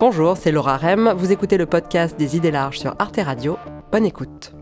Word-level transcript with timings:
Bonjour, 0.00 0.38
c'est 0.38 0.50
Laura 0.50 0.78
Rem. 0.78 1.12
Vous 1.14 1.30
écoutez 1.30 1.58
le 1.58 1.66
podcast 1.66 2.18
des 2.18 2.34
idées 2.34 2.50
larges 2.50 2.78
sur 2.78 2.96
Arte 2.98 3.20
Radio. 3.22 3.58
Bonne 3.92 4.06
écoute. 4.06 4.54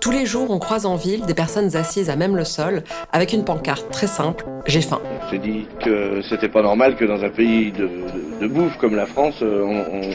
Tous 0.00 0.12
les 0.12 0.24
jours, 0.24 0.52
on 0.52 0.60
croise 0.60 0.86
en 0.86 0.94
ville 0.94 1.26
des 1.26 1.34
personnes 1.34 1.74
assises 1.74 2.10
à 2.10 2.14
même 2.14 2.36
le 2.36 2.44
sol 2.44 2.84
avec 3.10 3.32
une 3.32 3.44
pancarte 3.44 3.90
très 3.90 4.06
simple 4.06 4.44
J'ai 4.66 4.82
faim. 4.82 5.00
On 5.26 5.28
s'est 5.28 5.38
dit 5.38 5.66
que 5.84 6.22
c'était 6.30 6.48
pas 6.48 6.62
normal 6.62 6.94
que 6.94 7.04
dans 7.04 7.20
un 7.24 7.30
pays 7.30 7.72
de, 7.72 8.46
bouffe 8.46 8.76
comme 8.78 8.94
la 8.94 9.06
France, 9.06 9.42
euh, 9.42 10.12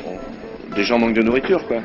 des 0.74 0.86
gens 0.86 0.98
manquent 0.98 1.16
de 1.16 1.24
nourriture, 1.24 1.68
quoi. 1.68 1.82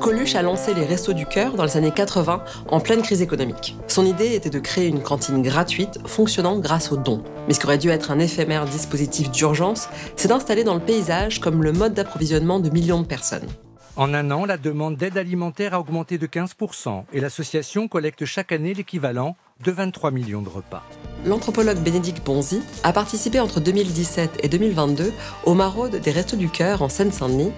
Coluche 0.00 0.34
a 0.34 0.42
lancé 0.42 0.74
les 0.74 0.84
Restos 0.84 1.14
du 1.14 1.26
Cœur 1.26 1.54
dans 1.54 1.64
les 1.64 1.76
années 1.76 1.90
80 1.90 2.44
en 2.68 2.80
pleine 2.80 3.02
crise 3.02 3.22
économique. 3.22 3.76
Son 3.88 4.04
idée 4.04 4.34
était 4.34 4.50
de 4.50 4.58
créer 4.58 4.88
une 4.88 5.02
cantine 5.02 5.42
gratuite 5.42 5.98
fonctionnant 6.06 6.58
grâce 6.58 6.92
aux 6.92 6.96
dons. 6.96 7.22
Mais 7.48 7.54
ce 7.54 7.60
qui 7.60 7.66
aurait 7.66 7.78
dû 7.78 7.88
être 7.88 8.10
un 8.10 8.18
éphémère 8.18 8.66
dispositif 8.66 9.30
d'urgence, 9.30 9.88
c'est 10.16 10.28
d'installer 10.28 10.64
dans 10.64 10.74
le 10.74 10.80
paysage 10.80 11.40
comme 11.40 11.62
le 11.62 11.72
mode 11.72 11.94
d'approvisionnement 11.94 12.60
de 12.60 12.70
millions 12.70 13.00
de 13.00 13.06
personnes. 13.06 13.48
En 13.96 14.12
un 14.12 14.30
an, 14.30 14.44
la 14.44 14.58
demande 14.58 14.96
d'aide 14.98 15.16
alimentaire 15.16 15.72
a 15.72 15.80
augmenté 15.80 16.18
de 16.18 16.26
15% 16.26 17.04
et 17.14 17.20
l'association 17.20 17.88
collecte 17.88 18.26
chaque 18.26 18.52
année 18.52 18.74
l'équivalent 18.74 19.36
de 19.64 19.72
23 19.72 20.10
millions 20.10 20.42
de 20.42 20.50
repas. 20.50 20.82
L'anthropologue 21.24 21.78
Bénédicte 21.78 22.24
Bonzi 22.24 22.60
a 22.84 22.92
participé 22.92 23.40
entre 23.40 23.60
2017 23.60 24.40
et 24.42 24.48
2022 24.48 25.14
aux 25.44 25.54
maraudes 25.54 25.96
des 25.96 26.10
Restos 26.10 26.36
du 26.36 26.50
Cœur 26.50 26.82
en 26.82 26.90
Seine-Saint-Denis 26.90 27.52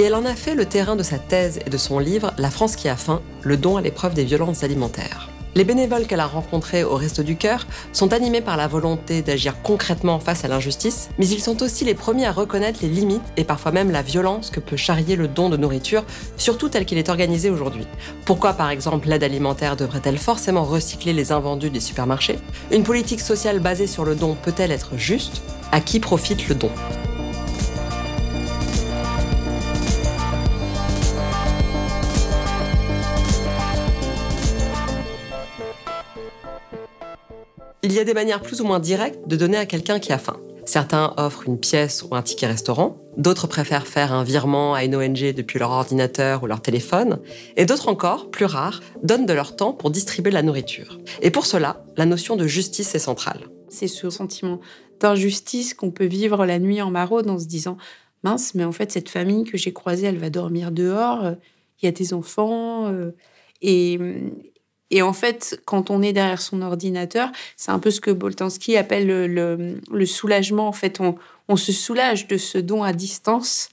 et 0.00 0.04
elle 0.04 0.14
en 0.14 0.24
a 0.24 0.34
fait 0.34 0.54
le 0.54 0.64
terrain 0.64 0.96
de 0.96 1.02
sa 1.02 1.18
thèse 1.18 1.58
et 1.66 1.68
de 1.68 1.76
son 1.76 1.98
livre 1.98 2.32
La 2.38 2.48
France 2.48 2.74
qui 2.74 2.88
a 2.88 2.96
faim, 2.96 3.20
le 3.42 3.58
don 3.58 3.76
à 3.76 3.82
l'épreuve 3.82 4.14
des 4.14 4.24
violences 4.24 4.64
alimentaires. 4.64 5.28
Les 5.54 5.64
bénévoles 5.64 6.06
qu'elle 6.06 6.20
a 6.20 6.26
rencontrés 6.26 6.84
au 6.84 6.94
Resto 6.94 7.22
du 7.22 7.36
Cœur 7.36 7.66
sont 7.92 8.14
animés 8.14 8.40
par 8.40 8.56
la 8.56 8.66
volonté 8.66 9.20
d'agir 9.20 9.60
concrètement 9.60 10.18
face 10.18 10.42
à 10.42 10.48
l'injustice, 10.48 11.10
mais 11.18 11.28
ils 11.28 11.42
sont 11.42 11.62
aussi 11.62 11.84
les 11.84 11.92
premiers 11.92 12.24
à 12.24 12.32
reconnaître 12.32 12.78
les 12.80 12.88
limites 12.88 13.20
et 13.36 13.44
parfois 13.44 13.72
même 13.72 13.90
la 13.90 14.00
violence 14.00 14.48
que 14.48 14.60
peut 14.60 14.78
charrier 14.78 15.16
le 15.16 15.28
don 15.28 15.50
de 15.50 15.58
nourriture, 15.58 16.04
surtout 16.38 16.70
tel 16.70 16.86
qu'il 16.86 16.96
est 16.96 17.10
organisé 17.10 17.50
aujourd'hui. 17.50 17.86
Pourquoi 18.24 18.54
par 18.54 18.70
exemple 18.70 19.06
l'aide 19.06 19.24
alimentaire 19.24 19.76
devrait-elle 19.76 20.16
forcément 20.16 20.64
recycler 20.64 21.12
les 21.12 21.30
invendus 21.30 21.68
des 21.68 21.80
supermarchés? 21.80 22.38
Une 22.72 22.84
politique 22.84 23.20
sociale 23.20 23.60
basée 23.60 23.86
sur 23.86 24.06
le 24.06 24.14
don 24.14 24.34
peut-elle 24.34 24.72
être 24.72 24.96
juste? 24.96 25.42
À 25.72 25.80
qui 25.82 26.00
profite 26.00 26.48
le 26.48 26.54
don? 26.54 26.70
Y 38.00 38.02
a 38.02 38.04
des 38.06 38.14
manières 38.14 38.40
plus 38.40 38.62
ou 38.62 38.64
moins 38.64 38.80
directes 38.80 39.28
de 39.28 39.36
donner 39.36 39.58
à 39.58 39.66
quelqu'un 39.66 39.98
qui 39.98 40.12
a 40.12 40.18
faim. 40.18 40.38
Certains 40.64 41.12
offrent 41.18 41.46
une 41.46 41.58
pièce 41.58 42.02
ou 42.02 42.14
un 42.14 42.22
ticket 42.22 42.46
restaurant, 42.46 42.96
d'autres 43.16 43.46
préfèrent 43.46 43.86
faire 43.86 44.12
un 44.12 44.24
virement 44.24 44.72
à 44.72 44.84
une 44.84 44.96
ONG 44.96 45.34
depuis 45.34 45.58
leur 45.58 45.70
ordinateur 45.70 46.42
ou 46.42 46.46
leur 46.46 46.62
téléphone, 46.62 47.20
et 47.56 47.66
d'autres 47.66 47.88
encore, 47.88 48.30
plus 48.30 48.46
rares, 48.46 48.80
donnent 49.02 49.26
de 49.26 49.32
leur 49.32 49.54
temps 49.54 49.72
pour 49.72 49.90
distribuer 49.90 50.30
la 50.30 50.42
nourriture. 50.42 50.98
Et 51.20 51.30
pour 51.30 51.44
cela, 51.44 51.84
la 51.96 52.06
notion 52.06 52.36
de 52.36 52.46
justice 52.46 52.94
est 52.94 53.00
centrale. 53.00 53.48
C'est 53.68 53.88
ce 53.88 54.08
sentiment 54.08 54.60
d'injustice 55.00 55.74
qu'on 55.74 55.90
peut 55.90 56.06
vivre 56.06 56.46
la 56.46 56.58
nuit 56.58 56.80
en 56.80 56.90
maraude 56.90 57.28
en 57.28 57.38
se 57.38 57.46
disant 57.46 57.76
mince, 58.22 58.54
mais 58.54 58.64
en 58.64 58.72
fait, 58.72 58.92
cette 58.92 59.10
famille 59.10 59.44
que 59.44 59.58
j'ai 59.58 59.72
croisée, 59.72 60.06
elle 60.06 60.18
va 60.18 60.30
dormir 60.30 60.70
dehors, 60.70 61.34
il 61.82 61.86
y 61.86 61.88
a 61.88 61.92
des 61.92 62.14
enfants. 62.14 62.86
Euh, 62.88 63.10
et, 63.62 63.98
et 64.90 65.02
en 65.02 65.12
fait, 65.12 65.60
quand 65.64 65.90
on 65.90 66.02
est 66.02 66.12
derrière 66.12 66.42
son 66.42 66.62
ordinateur, 66.62 67.30
c'est 67.56 67.70
un 67.70 67.78
peu 67.78 67.90
ce 67.90 68.00
que 68.00 68.10
Boltanski 68.10 68.76
appelle 68.76 69.06
le, 69.06 70.06
soulagement. 70.06 70.68
En 70.68 70.72
fait, 70.72 71.00
on, 71.00 71.56
se 71.56 71.72
soulage 71.72 72.26
de 72.26 72.36
ce 72.36 72.58
don 72.58 72.82
à 72.82 72.92
distance 72.92 73.70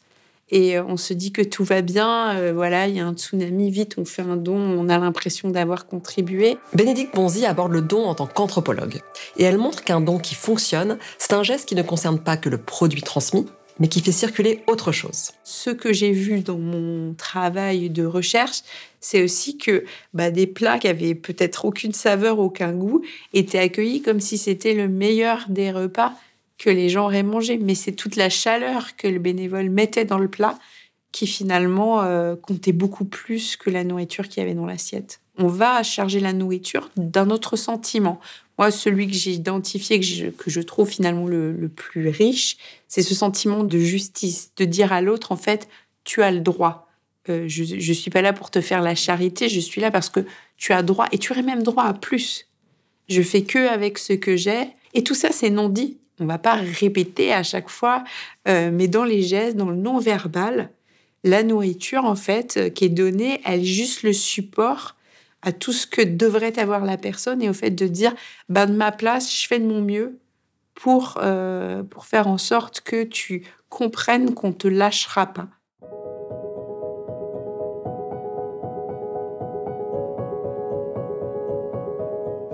et 0.50 0.78
euh, 0.78 0.84
on 0.88 0.98
se 0.98 1.14
dit 1.14 1.32
que 1.32 1.42
tout 1.42 1.64
va 1.64 1.82
bien. 1.82 2.36
Euh, 2.36 2.54
voilà, 2.54 2.88
il 2.88 2.96
y 2.96 3.00
a 3.00 3.06
un 3.06 3.14
tsunami, 3.14 3.70
vite, 3.70 3.96
on 3.98 4.06
fait 4.06 4.22
un 4.22 4.36
don, 4.36 4.56
on 4.56 4.90
a 4.90 4.98
l'impression 4.98 5.50
d'avoir 5.50 5.88
contribué. 5.88 6.58
Bénédicte 6.74 7.16
Bonzi 7.16 7.46
aborde 7.46 7.72
le 7.72 7.82
don 7.82 8.06
en 8.06 8.16
tant 8.16 8.28
qu'anthropologue. 8.28 9.02
Et 9.38 9.44
elle 9.44 9.58
montre 9.58 9.84
qu'un 9.84 10.02
don 10.02 10.18
qui 10.18 10.36
fonctionne, 10.36 10.98
c'est 11.18 11.34
un 11.34 11.44
geste 11.44 11.68
qui 11.68 11.76
ne 11.76 11.84
concerne 11.84 12.20
pas 12.20 12.38
que 12.38 12.50
le 12.50 12.58
produit 12.58 13.02
transmis, 13.02 13.46
mais 13.80 13.88
qui 13.88 14.02
fait 14.02 14.12
circuler 14.12 14.64
autre 14.68 14.92
chose. 14.92 15.32
Ce 15.44 15.70
que 15.70 15.94
j'ai 15.94 16.12
vu 16.12 16.40
dans 16.40 16.58
mon 16.58 17.14
travail 17.14 17.90
de 17.90 18.06
recherche, 18.06 18.62
c'est 19.00 19.24
aussi 19.24 19.58
que 19.58 19.86
bah, 20.14 20.32
des 20.32 20.48
plats 20.48 20.80
qui 20.80 20.88
avaient 20.88 21.16
peut-être 21.16 21.66
aucune 21.66 21.94
saveur, 21.94 22.40
aucun 22.40 22.74
goût, 22.74 23.04
étaient 23.34 23.60
accueillis 23.60 24.02
comme 24.02 24.20
si 24.20 24.38
c'était 24.38 24.74
le 24.74 24.88
meilleur 24.88 25.46
des 25.50 25.72
repas 25.72 26.14
que 26.58 26.70
les 26.70 26.90
gens 26.90 27.06
auraient 27.06 27.24
mangé. 27.24 27.58
Mais 27.58 27.76
c'est 27.76 27.92
toute 27.92 28.16
la 28.16 28.30
chaleur 28.30 28.96
que 28.96 29.08
le 29.08 29.20
bénévole 29.20 29.70
mettait 29.70 30.06
dans 30.06 30.18
le 30.18 30.28
plat 30.28 30.58
qui 31.12 31.28
finalement 31.28 32.04
euh, 32.04 32.36
comptait 32.36 32.74
beaucoup 32.74 33.06
plus 33.06 33.56
que 33.56 33.70
la 33.70 33.84
nourriture 33.84 34.28
qu'il 34.28 34.44
y 34.44 34.46
avait 34.46 34.56
dans 34.56 34.66
l'assiette. 34.66 35.22
On 35.38 35.48
va 35.48 35.84
charger 35.84 36.20
la 36.20 36.34
nourriture 36.34 36.90
d'un 36.98 37.30
autre 37.30 37.56
sentiment. 37.56 38.20
Moi, 38.58 38.72
celui 38.72 39.08
que 39.08 39.14
j'ai 39.14 39.32
identifié, 39.32 40.00
que 40.00 40.06
je, 40.06 40.28
que 40.28 40.50
je 40.50 40.62
trouve 40.62 40.90
finalement 40.90 41.28
le, 41.28 41.70
plus 41.74 42.10
riche, 42.10 42.58
c'est 42.88 43.04
ce 43.04 43.14
sentiment 43.14 43.64
de 43.64 43.78
justice, 43.78 44.52
de 44.58 44.66
dire 44.66 44.92
à 44.92 45.02
l'autre, 45.02 45.32
en 45.32 45.36
fait, 45.36 45.70
tu 46.04 46.24
as 46.24 46.32
le 46.32 46.40
droit. 46.40 46.88
Euh, 47.30 47.46
je 47.48 47.76
ne 47.76 47.94
suis 47.94 48.10
pas 48.10 48.22
là 48.22 48.34
pour 48.34 48.50
te 48.50 48.62
faire 48.62 48.82
la 48.82 48.96
charité, 48.96 49.48
je 49.48 49.60
suis 49.60 49.82
là 49.82 49.92
parce 49.92 50.10
que 50.10 50.22
tu 50.56 50.74
as 50.74 50.82
droit, 50.82 51.08
et 51.12 51.20
tu 51.20 51.32
aurais 51.32 51.44
même 51.44 51.62
droit 51.62 51.84
à 51.84 51.94
plus. 51.94 52.48
Je 53.10 53.22
fais 53.22 53.44
que 53.44 53.68
avec 53.68 54.00
ce 54.00 54.14
que 54.14 54.36
j'ai, 54.36 54.70
et 54.94 55.04
tout 55.04 55.16
ça, 55.16 55.32
c'est 55.32 55.52
non 55.52 55.70
dit. 55.70 55.98
On 56.20 56.26
va 56.26 56.40
pas 56.40 56.56
répéter 56.56 57.32
à 57.32 57.44
chaque 57.44 57.70
fois, 57.70 58.04
euh, 58.48 58.72
mais 58.74 58.88
dans 58.88 59.04
les 59.04 59.22
gestes, 59.22 59.56
dans 59.56 59.70
le 59.70 59.76
non-verbal, 59.76 60.72
la 61.24 61.44
nourriture, 61.44 62.06
en 62.06 62.16
fait, 62.16 62.58
euh, 62.58 62.70
qui 62.70 62.86
est 62.86 62.90
donnée, 62.90 63.40
elle 63.46 63.62
est 63.62 63.66
juste 63.66 64.02
le 64.02 64.14
support 64.14 64.97
à 65.48 65.54
tout 65.54 65.72
ce 65.72 65.88
que 65.88 66.02
devrait 66.02 66.60
avoir 66.60 66.84
la 66.84 66.98
personne 66.98 67.42
et 67.42 67.48
au 67.48 67.54
fait 67.54 67.72
de 67.72 67.88
dire, 67.88 68.14
ben, 68.50 68.66
de 68.66 68.74
ma 68.74 68.92
place, 68.92 69.34
je 69.34 69.48
fais 69.48 69.60
de 69.60 69.66
mon 69.66 69.82
mieux 69.82 70.20
pour, 70.76 71.18
euh, 71.24 71.84
pour 71.84 72.06
faire 72.06 72.28
en 72.28 72.38
sorte 72.38 72.82
que 72.82 73.04
tu 73.06 73.46
comprennes 73.70 74.34
qu'on 74.34 74.52
te 74.52 74.68
lâchera 74.68 75.28
pas. 75.28 75.48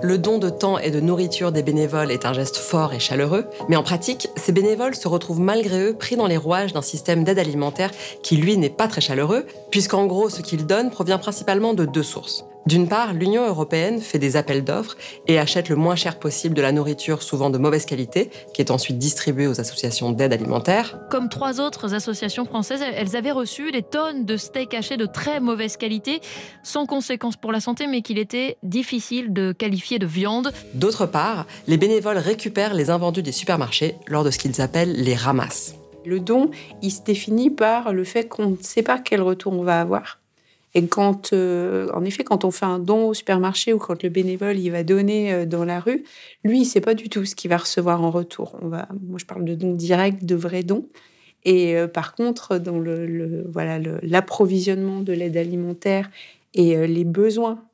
Le 0.02 0.18
don 0.18 0.38
de 0.38 0.50
temps 0.50 0.78
et 0.78 0.92
de 0.92 1.00
nourriture 1.00 1.50
des 1.50 1.64
bénévoles 1.64 2.12
est 2.12 2.26
un 2.26 2.32
geste 2.32 2.58
fort 2.58 2.92
et 2.92 3.00
chaleureux, 3.00 3.46
mais 3.68 3.74
en 3.74 3.82
pratique, 3.82 4.28
ces 4.36 4.52
bénévoles 4.52 4.94
se 4.94 5.08
retrouvent 5.08 5.40
malgré 5.40 5.82
eux 5.82 5.96
pris 5.96 6.14
dans 6.14 6.28
les 6.28 6.36
rouages 6.36 6.74
d'un 6.74 6.82
système 6.82 7.24
d'aide 7.24 7.40
alimentaire 7.40 7.90
qui, 8.22 8.36
lui, 8.36 8.56
n'est 8.56 8.70
pas 8.70 8.86
très 8.86 9.00
chaleureux, 9.00 9.46
puisqu'en 9.72 10.06
gros, 10.06 10.28
ce 10.28 10.42
qu'ils 10.42 10.66
donnent 10.66 10.90
provient 10.90 11.18
principalement 11.18 11.74
de 11.74 11.86
deux 11.86 12.04
sources. 12.04 12.44
D'une 12.66 12.88
part, 12.88 13.12
l'Union 13.12 13.46
européenne 13.46 14.00
fait 14.00 14.18
des 14.18 14.36
appels 14.36 14.64
d'offres 14.64 14.96
et 15.26 15.38
achète 15.38 15.68
le 15.68 15.76
moins 15.76 15.96
cher 15.96 16.18
possible 16.18 16.54
de 16.54 16.62
la 16.62 16.72
nourriture 16.72 17.22
souvent 17.22 17.50
de 17.50 17.58
mauvaise 17.58 17.84
qualité, 17.84 18.30
qui 18.54 18.62
est 18.62 18.70
ensuite 18.70 18.96
distribuée 18.96 19.46
aux 19.46 19.60
associations 19.60 20.12
d'aide 20.12 20.32
alimentaire. 20.32 20.98
Comme 21.10 21.28
trois 21.28 21.60
autres 21.60 21.94
associations 21.94 22.46
françaises, 22.46 22.82
elles 22.82 23.16
avaient 23.16 23.32
reçu 23.32 23.70
des 23.70 23.82
tonnes 23.82 24.24
de 24.24 24.38
steaks 24.38 24.72
hachés 24.72 24.96
de 24.96 25.04
très 25.04 25.40
mauvaise 25.40 25.76
qualité, 25.76 26.20
sans 26.62 26.86
conséquences 26.86 27.36
pour 27.36 27.52
la 27.52 27.60
santé, 27.60 27.86
mais 27.86 28.00
qu'il 28.00 28.18
était 28.18 28.56
difficile 28.62 29.34
de 29.34 29.52
qualifier 29.52 29.98
de 29.98 30.06
viande. 30.06 30.50
D'autre 30.72 31.04
part, 31.04 31.46
les 31.66 31.76
bénévoles 31.76 32.16
récupèrent 32.16 32.72
les 32.72 32.88
invendus 32.88 33.22
des 33.22 33.32
supermarchés 33.32 33.96
lors 34.08 34.24
de 34.24 34.30
ce 34.30 34.38
qu'ils 34.38 34.62
appellent 34.62 34.94
les 34.94 35.14
ramasses. 35.14 35.74
Le 36.06 36.18
don, 36.18 36.50
il 36.80 36.90
se 36.90 37.02
définit 37.02 37.50
par 37.50 37.92
le 37.92 38.04
fait 38.04 38.26
qu'on 38.26 38.50
ne 38.50 38.56
sait 38.60 38.82
pas 38.82 38.98
quel 38.98 39.20
retour 39.20 39.52
on 39.52 39.62
va 39.62 39.80
avoir 39.80 40.18
et 40.74 40.86
quand, 40.88 41.32
euh, 41.32 41.88
en 41.94 42.04
effet, 42.04 42.24
quand 42.24 42.44
on 42.44 42.50
fait 42.50 42.64
un 42.64 42.80
don 42.80 43.08
au 43.08 43.14
supermarché 43.14 43.72
ou 43.72 43.78
quand 43.78 44.02
le 44.02 44.08
bénévole 44.08 44.58
il 44.58 44.70
va 44.70 44.82
donner 44.82 45.32
euh, 45.32 45.46
dans 45.46 45.64
la 45.64 45.78
rue, 45.78 46.04
lui, 46.42 46.62
il 46.62 46.64
sait 46.64 46.80
pas 46.80 46.94
du 46.94 47.08
tout 47.08 47.24
ce 47.24 47.36
qu'il 47.36 47.48
va 47.48 47.58
recevoir 47.58 48.02
en 48.02 48.10
retour. 48.10 48.56
On 48.60 48.68
va, 48.68 48.88
moi, 49.06 49.18
je 49.18 49.24
parle 49.24 49.44
de 49.44 49.54
dons 49.54 49.72
directs, 49.72 50.24
de 50.24 50.34
vrais 50.34 50.64
dons. 50.64 50.88
Et 51.44 51.76
euh, 51.76 51.86
par 51.86 52.14
contre, 52.14 52.58
dans 52.58 52.78
le, 52.80 53.46
voilà 53.52 53.78
l'approvisionnement 54.02 55.00
de 55.00 55.12
l'aide 55.12 55.36
alimentaire 55.36 56.10
et 56.54 56.86
les 56.86 57.04
besoins 57.04 57.64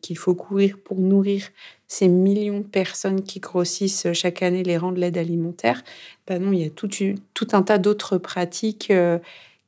qu'il 0.00 0.18
faut 0.18 0.34
couvrir 0.34 0.76
pour 0.78 0.98
nourrir 0.98 1.50
ces 1.86 2.08
millions 2.08 2.58
de 2.58 2.64
personnes 2.64 3.22
qui 3.22 3.38
grossissent 3.38 4.12
chaque 4.12 4.42
année 4.42 4.64
les 4.64 4.76
rangs 4.76 4.90
de 4.90 4.98
l'aide 4.98 5.18
alimentaire, 5.18 5.84
ben 6.26 6.42
non, 6.42 6.50
il 6.50 6.62
y 6.62 6.64
a 6.64 6.70
tout, 6.70 6.88
tout 7.34 7.48
un 7.52 7.62
tas 7.62 7.78
d'autres 7.78 8.18
pratiques 8.18 8.92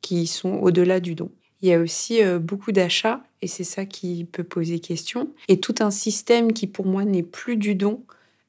qui 0.01 0.27
sont 0.27 0.55
au-delà 0.55 0.99
du 0.99 1.15
don. 1.15 1.31
Il 1.61 1.69
y 1.69 1.75
a 1.75 1.81
aussi 1.81 2.23
euh, 2.23 2.39
beaucoup 2.39 2.71
d'achats, 2.71 3.23
et 3.43 3.49
c'est 3.49 3.65
ça 3.65 3.85
qui 3.85 4.25
peut 4.25 4.45
poser 4.45 4.79
question, 4.79 5.29
et 5.49 5.59
tout 5.59 5.75
un 5.81 5.91
système 5.91 6.53
qui 6.53 6.67
pour 6.67 6.87
moi 6.87 7.05
n'est 7.05 7.25
plus 7.25 7.57
du 7.57 7.75
don, 7.75 8.03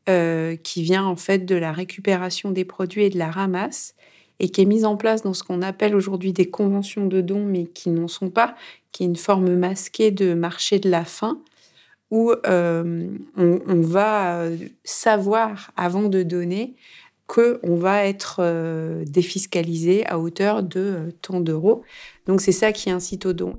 euh, 0.07 0.55
qui 0.55 0.83
vient 0.83 1.05
en 1.05 1.15
fait 1.15 1.39
de 1.39 1.55
la 1.55 1.71
récupération 1.71 2.51
des 2.51 2.65
produits 2.65 3.05
et 3.05 3.09
de 3.09 3.17
la 3.17 3.31
ramasse, 3.31 3.95
et 4.39 4.49
qui 4.49 4.61
est 4.61 4.65
mis 4.65 4.85
en 4.85 4.95
place 4.95 5.23
dans 5.23 5.33
ce 5.33 5.43
qu'on 5.43 5.61
appelle 5.61 5.95
aujourd'hui 5.95 6.33
des 6.33 6.49
conventions 6.49 7.07
de 7.07 7.21
dons, 7.21 7.45
mais 7.45 7.65
qui 7.65 7.89
n'en 7.89 8.07
sont 8.07 8.29
pas, 8.29 8.55
qui 8.91 9.03
est 9.03 9.07
une 9.07 9.15
forme 9.15 9.55
masquée 9.55 10.11
de 10.11 10.33
marché 10.33 10.79
de 10.79 10.89
la 10.89 11.03
faim, 11.03 11.39
où 12.11 12.31
on, 12.43 13.19
on, 13.37 13.81
va 13.81 14.45
savoir 14.83 15.71
avant 15.77 16.09
de 16.09 16.23
donner 16.23 16.73
qu'on 17.27 17.75
va 17.75 18.07
être 18.07 18.41
défiscalisé 19.05 20.07
à 20.07 20.17
hauteur 20.17 20.63
de 20.63 21.13
tant 21.21 21.39
d'euros. 21.39 21.83
Donc 22.29 22.41
c'est 22.41 22.51
ça 22.51 22.71
qui 22.71 22.91
incite 22.91 23.25
au 23.25 23.33
don. 23.33 23.53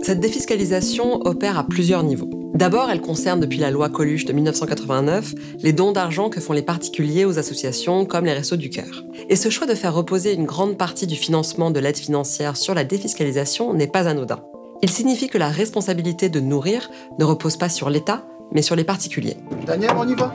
Cette 0.00 0.20
défiscalisation 0.20 1.20
opère 1.26 1.58
à 1.58 1.64
plusieurs 1.64 2.02
niveaux. 2.02 2.30
D'abord, 2.54 2.88
elle 2.90 3.02
concerne 3.02 3.40
depuis 3.40 3.58
la 3.58 3.70
loi 3.70 3.90
Coluche 3.90 4.24
de 4.24 4.32
1989 4.32 5.34
les 5.62 5.74
dons 5.74 5.92
d'argent 5.92 6.30
que 6.30 6.40
font 6.40 6.54
les 6.54 6.62
particuliers 6.62 7.26
aux 7.26 7.38
associations 7.38 8.06
comme 8.06 8.24
les 8.24 8.32
Restos 8.32 8.56
du 8.56 8.70
Cœur. 8.70 9.04
Et 9.28 9.36
ce 9.36 9.50
choix 9.50 9.66
de 9.66 9.74
faire 9.74 9.94
reposer 9.94 10.32
une 10.32 10.46
grande 10.46 10.78
partie 10.78 11.06
du 11.06 11.16
financement 11.16 11.70
de 11.70 11.78
l'aide 11.78 11.98
financière 11.98 12.56
sur 12.56 12.72
la 12.72 12.84
défiscalisation 12.84 13.74
n'est 13.74 13.86
pas 13.86 14.08
anodin. 14.08 14.40
Il 14.80 14.88
signifie 14.88 15.28
que 15.28 15.36
la 15.36 15.50
responsabilité 15.50 16.30
de 16.30 16.40
nourrir 16.40 16.88
ne 17.18 17.24
repose 17.26 17.58
pas 17.58 17.68
sur 17.68 17.90
l'État, 17.90 18.24
mais 18.50 18.62
sur 18.62 18.76
les 18.76 18.84
particuliers. 18.84 19.36
Daniel, 19.66 19.92
on 19.94 20.08
y 20.08 20.14
va? 20.14 20.32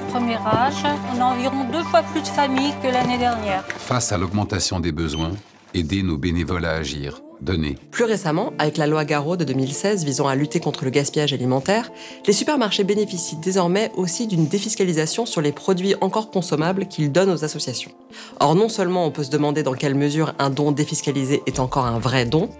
Les 0.00 0.12
premiers 0.12 0.36
âges, 0.36 0.84
on 1.14 1.20
a 1.20 1.24
environ 1.24 1.64
deux 1.70 1.82
fois 1.84 2.02
plus 2.02 2.22
de 2.22 2.26
familles 2.26 2.74
que 2.82 2.88
l'année 2.88 3.18
dernière. 3.18 3.64
Face 3.66 4.12
à 4.12 4.18
l'augmentation 4.18 4.80
des 4.80 4.92
besoins, 4.92 5.32
aider 5.74 6.02
nos 6.02 6.16
bénévoles 6.16 6.64
à 6.64 6.72
agir, 6.72 7.20
donner. 7.40 7.76
Plus 7.90 8.04
récemment, 8.04 8.52
avec 8.58 8.76
la 8.76 8.86
loi 8.86 9.04
Garot 9.04 9.36
de 9.36 9.44
2016 9.44 10.04
visant 10.04 10.26
à 10.26 10.34
lutter 10.34 10.60
contre 10.60 10.84
le 10.84 10.90
gaspillage 10.90 11.32
alimentaire, 11.32 11.90
les 12.26 12.32
supermarchés 12.32 12.84
bénéficient 12.84 13.36
désormais 13.36 13.90
aussi 13.96 14.26
d'une 14.26 14.46
défiscalisation 14.46 15.26
sur 15.26 15.40
les 15.40 15.52
produits 15.52 15.94
encore 16.00 16.30
consommables 16.30 16.86
qu'ils 16.86 17.12
donnent 17.12 17.30
aux 17.30 17.44
associations. 17.44 17.92
Or, 18.40 18.54
non 18.54 18.68
seulement 18.68 19.06
on 19.06 19.10
peut 19.10 19.24
se 19.24 19.30
demander 19.30 19.62
dans 19.62 19.74
quelle 19.74 19.94
mesure 19.94 20.34
un 20.38 20.50
don 20.50 20.72
défiscalisé 20.72 21.42
est 21.46 21.60
encore 21.60 21.86
un 21.86 21.98
vrai 21.98 22.24
don, 22.24 22.50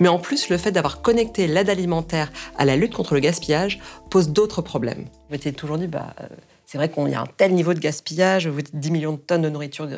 mais 0.00 0.08
en 0.08 0.18
plus 0.18 0.48
le 0.48 0.56
fait 0.56 0.72
d'avoir 0.72 1.02
connecté 1.02 1.46
l'aide 1.46 1.70
alimentaire 1.70 2.32
à 2.58 2.64
la 2.64 2.76
lutte 2.76 2.94
contre 2.94 3.14
le 3.14 3.20
gaspillage 3.20 3.80
pose 4.10 4.30
d'autres 4.30 4.62
problèmes. 4.62 5.06
On 5.28 5.32
m'était 5.32 5.52
toujours 5.52 5.78
dit, 5.78 5.88
bah, 5.88 6.14
euh, 6.20 6.26
c'est 6.66 6.78
vrai 6.78 6.90
qu'il 6.90 7.08
y 7.08 7.14
a 7.14 7.20
un 7.20 7.28
tel 7.36 7.54
niveau 7.54 7.72
de 7.72 7.78
gaspillage, 7.78 8.48
10 8.48 8.90
millions 8.90 9.12
de 9.12 9.18
tonnes 9.18 9.42
de 9.42 9.48
nourriture 9.48 9.88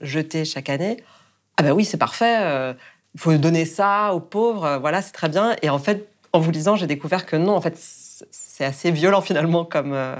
jetées 0.00 0.46
chaque 0.46 0.70
année. 0.70 0.96
Ah 1.58 1.62
ben 1.62 1.72
oui, 1.72 1.84
c'est 1.84 1.98
parfait, 1.98 2.38
euh, 2.40 2.72
il 3.14 3.20
faut 3.20 3.36
donner 3.36 3.66
ça 3.66 4.14
aux 4.14 4.20
pauvres, 4.20 4.64
euh, 4.64 4.78
voilà, 4.78 5.02
c'est 5.02 5.12
très 5.12 5.28
bien. 5.28 5.54
Et 5.60 5.68
en 5.68 5.78
fait, 5.78 6.08
en 6.32 6.40
vous 6.40 6.50
lisant, 6.50 6.76
j'ai 6.76 6.86
découvert 6.86 7.26
que 7.26 7.36
non, 7.36 7.54
en 7.54 7.60
fait, 7.60 7.74
c'est 7.76 8.64
assez 8.64 8.90
violent 8.90 9.20
finalement 9.20 9.66
comme, 9.66 9.92
euh, 9.92 10.16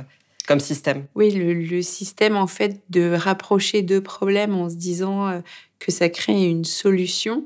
comme 0.46 0.61
système. 0.61 1.06
Oui, 1.14 1.31
le, 1.31 1.81
système, 1.81 2.37
en 2.37 2.46
fait, 2.46 2.82
de 2.91 3.14
rapprocher 3.14 3.81
deux 3.81 4.02
problèmes 4.02 4.55
en 4.55 4.69
se 4.69 4.75
disant 4.75 5.43
que 5.79 5.91
ça 5.91 6.08
crée 6.08 6.44
une 6.44 6.64
solution, 6.64 7.44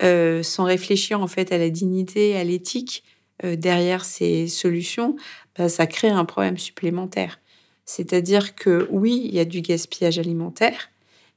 sans 0.00 0.64
réfléchir 0.64 1.20
en 1.20 1.26
fait 1.26 1.52
à 1.52 1.58
la 1.58 1.70
dignité, 1.70 2.36
à 2.36 2.44
l'éthique 2.44 3.02
derrière 3.42 4.04
ces 4.04 4.46
solutions, 4.46 5.16
bah, 5.58 5.68
ça 5.68 5.86
crée 5.86 6.08
un 6.08 6.24
problème 6.24 6.58
supplémentaire. 6.58 7.38
C'est-à-dire 7.86 8.54
que 8.56 8.88
oui, 8.90 9.22
il 9.24 9.34
y 9.34 9.38
a 9.38 9.44
du 9.44 9.62
gaspillage 9.62 10.18
alimentaire, 10.18 10.90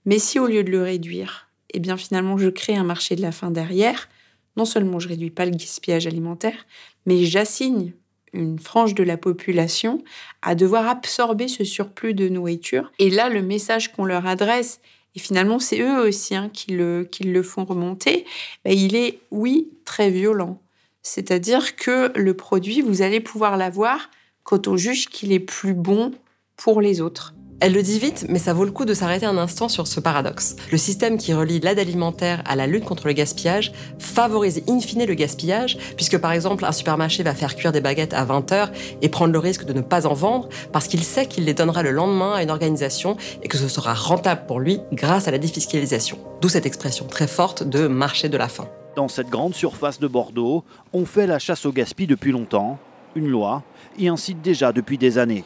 mais 0.06 0.20
si 0.20 0.40
au 0.40 0.48
lieu 0.48 0.64
de 0.64 0.72
le 0.72 0.82
réduire, 0.82 1.48
eh 1.74 1.80
bien 1.80 1.96
finalement 1.96 2.38
je 2.38 2.50
crée 2.50 2.76
un 2.76 2.84
marché 2.84 3.16
de 3.16 3.22
la 3.22 3.32
faim 3.32 3.52
derrière, 3.52 4.10
non 4.58 4.66
seulement 4.66 5.00
je 5.00 5.08
réduis 5.08 5.30
pas 5.30 5.46
le 5.46 5.52
gaspillage 5.52 6.08
alimentaire, 6.08 6.66
mais 7.06 7.24
j'assigne 7.24 7.94
une 8.34 8.60
frange 8.60 8.96
de 8.96 9.04
la 9.04 9.18
population 9.18 10.04
à 10.42 10.56
devoir 10.56 10.88
absorber 10.88 11.48
ce 11.48 11.64
surplus 11.64 12.14
de 12.14 12.30
nourriture. 12.30 12.92
Et 13.00 13.10
là, 13.10 13.30
le 13.30 13.42
message 13.42 13.92
qu'on 13.92 14.06
leur 14.06 14.26
adresse, 14.28 14.82
et 15.16 15.20
finalement 15.20 15.60
c'est 15.60 15.80
eux 15.80 16.00
aussi 16.00 16.36
hein, 16.36 16.50
qui, 16.52 16.72
le, 16.72 17.08
qui 17.10 17.24
le 17.24 17.44
font 17.44 17.66
remonter, 17.66 18.26
ben, 18.66 18.74
il 18.74 18.96
est, 18.96 19.20
oui, 19.32 19.70
très 19.86 20.10
violent. 20.10 20.60
C'est-à-dire 21.02 21.76
que 21.76 22.12
le 22.16 22.34
produit, 22.34 22.82
vous 22.82 23.02
allez 23.02 23.20
pouvoir 23.20 23.58
l'avoir 23.58 24.10
quand 24.44 24.68
on 24.68 24.78
juge 24.78 25.08
qu'il 25.08 25.32
est 25.32 25.40
plus 25.40 25.74
bon 25.74 26.12
pour 26.60 26.82
les 26.82 27.02
autres. 27.02 27.34
Elle 27.62 27.74
le 27.74 27.84
dit 27.84 28.00
vite, 28.00 28.26
mais 28.30 28.40
ça 28.40 28.54
vaut 28.54 28.64
le 28.64 28.72
coup 28.72 28.86
de 28.86 28.94
s'arrêter 28.94 29.26
un 29.26 29.38
instant 29.38 29.68
sur 29.68 29.86
ce 29.86 30.00
paradoxe. 30.00 30.56
Le 30.72 30.78
système 30.78 31.18
qui 31.18 31.34
relie 31.34 31.60
l'aide 31.60 31.80
alimentaire 31.80 32.42
à 32.46 32.56
la 32.56 32.68
lutte 32.68 32.86
contre 32.86 33.08
le 33.08 33.14
gaspillage 33.14 33.74
favorise 33.98 34.64
in 34.70 34.80
fine 34.80 35.06
le 35.06 35.14
gaspillage, 35.14 35.78
puisque 35.98 36.18
par 36.18 36.32
exemple 36.32 36.64
un 36.64 36.72
supermarché 36.72 37.22
va 37.24 37.34
faire 37.34 37.58
cuire 37.58 37.74
des 37.74 37.82
baguettes 37.82 38.14
à 38.14 38.24
20h 38.24 38.70
et 39.02 39.10
prendre 39.10 39.34
le 39.34 39.40
risque 39.40 39.66
de 39.66 39.74
ne 39.74 39.82
pas 39.82 40.08
en 40.08 40.14
vendre 40.14 40.48
parce 40.72 40.88
qu'il 40.88 41.04
sait 41.04 41.26
qu'il 41.26 41.44
les 41.44 41.54
donnera 41.54 41.84
le 41.84 41.92
lendemain 41.92 42.34
à 42.34 42.44
une 42.44 42.52
organisation 42.52 43.18
et 43.44 43.50
que 43.50 43.58
ce 43.58 43.68
sera 43.68 43.94
rentable 43.94 44.46
pour 44.48 44.62
lui 44.62 44.80
grâce 44.94 45.28
à 45.28 45.32
la 45.32 45.38
défiscalisation. 45.38 46.18
D'où 46.40 46.48
cette 46.48 46.66
expression 46.66 47.08
très 47.08 47.28
forte 47.28 47.64
de 47.64 47.88
marché 47.88 48.30
de 48.30 48.38
la 48.38 48.48
faim. 48.48 48.70
Dans 48.96 49.10
cette 49.10 49.30
grande 49.30 49.54
surface 49.54 50.00
de 50.00 50.08
Bordeaux, 50.08 50.64
on 50.94 51.06
fait 51.06 51.28
la 51.28 51.40
chasse 51.40 51.66
au 51.66 51.74
gaspillage 51.74 52.10
depuis 52.10 52.32
longtemps. 52.32 52.80
Une 53.16 53.28
loi 53.28 53.64
y 53.98 54.08
incite 54.08 54.42
déjà 54.42 54.72
depuis 54.72 54.98
des 54.98 55.18
années. 55.18 55.44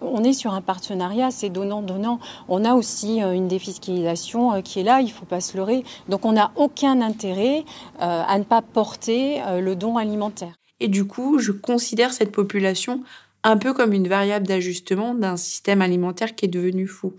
On 0.00 0.22
est 0.22 0.32
sur 0.32 0.52
un 0.52 0.60
partenariat, 0.60 1.30
c'est 1.30 1.48
donnant-donnant. 1.48 2.20
On 2.48 2.64
a 2.64 2.74
aussi 2.74 3.22
euh, 3.22 3.32
une 3.32 3.48
défiscalisation 3.48 4.54
euh, 4.54 4.60
qui 4.60 4.80
est 4.80 4.84
là, 4.84 5.00
il 5.00 5.06
ne 5.06 5.12
faut 5.12 5.26
pas 5.26 5.40
se 5.40 5.56
leurrer. 5.56 5.84
Donc 6.08 6.24
on 6.24 6.32
n'a 6.32 6.52
aucun 6.56 7.00
intérêt 7.00 7.64
euh, 8.00 8.22
à 8.26 8.38
ne 8.38 8.44
pas 8.44 8.62
porter 8.62 9.40
le 9.60 9.74
don 9.74 9.96
alimentaire. 9.96 10.54
Et 10.80 10.88
du 10.88 11.06
coup, 11.06 11.38
je 11.38 11.52
considère 11.52 12.12
cette 12.12 12.32
population 12.32 13.02
un 13.42 13.56
peu 13.56 13.72
comme 13.72 13.92
une 13.92 14.08
variable 14.08 14.46
d'ajustement 14.46 15.14
d'un 15.14 15.36
système 15.36 15.82
alimentaire 15.82 16.34
qui 16.34 16.44
est 16.44 16.48
devenu 16.48 16.86
fou. 16.86 17.14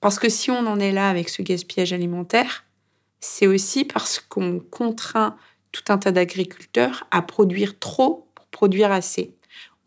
Parce 0.00 0.18
que 0.18 0.28
si 0.28 0.50
on 0.50 0.66
en 0.66 0.78
est 0.78 0.92
là 0.92 1.08
avec 1.08 1.28
ce 1.28 1.42
gaspillage 1.42 1.92
alimentaire, 1.92 2.64
c'est 3.20 3.46
aussi 3.46 3.84
parce 3.84 4.20
qu'on 4.20 4.60
contraint 4.60 5.36
tout 5.72 5.84
un 5.88 5.98
tas 5.98 6.12
d'agriculteurs 6.12 7.06
à 7.10 7.22
produire 7.22 7.78
trop 7.78 8.28
pour 8.34 8.46
produire 8.46 8.92
assez. 8.92 9.33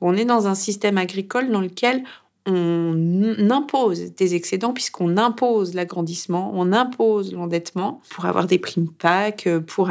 On 0.02 0.16
est 0.16 0.26
dans 0.26 0.48
un 0.48 0.56
système 0.56 0.98
agricole 0.98 1.52
dans 1.52 1.62
lequel 1.62 2.04
on 2.50 3.50
impose 3.52 4.14
des 4.16 4.34
excédents 4.34 4.72
puisqu'on 4.72 5.18
impose 5.18 5.74
l'agrandissement, 5.74 6.52
on 6.56 6.72
impose 6.72 7.34
l'endettement 7.34 8.02
pour 8.10 8.26
avoir 8.26 8.48
des 8.48 8.58
primes 8.58 8.88
PAC, 8.88 9.50
pour, 9.68 9.90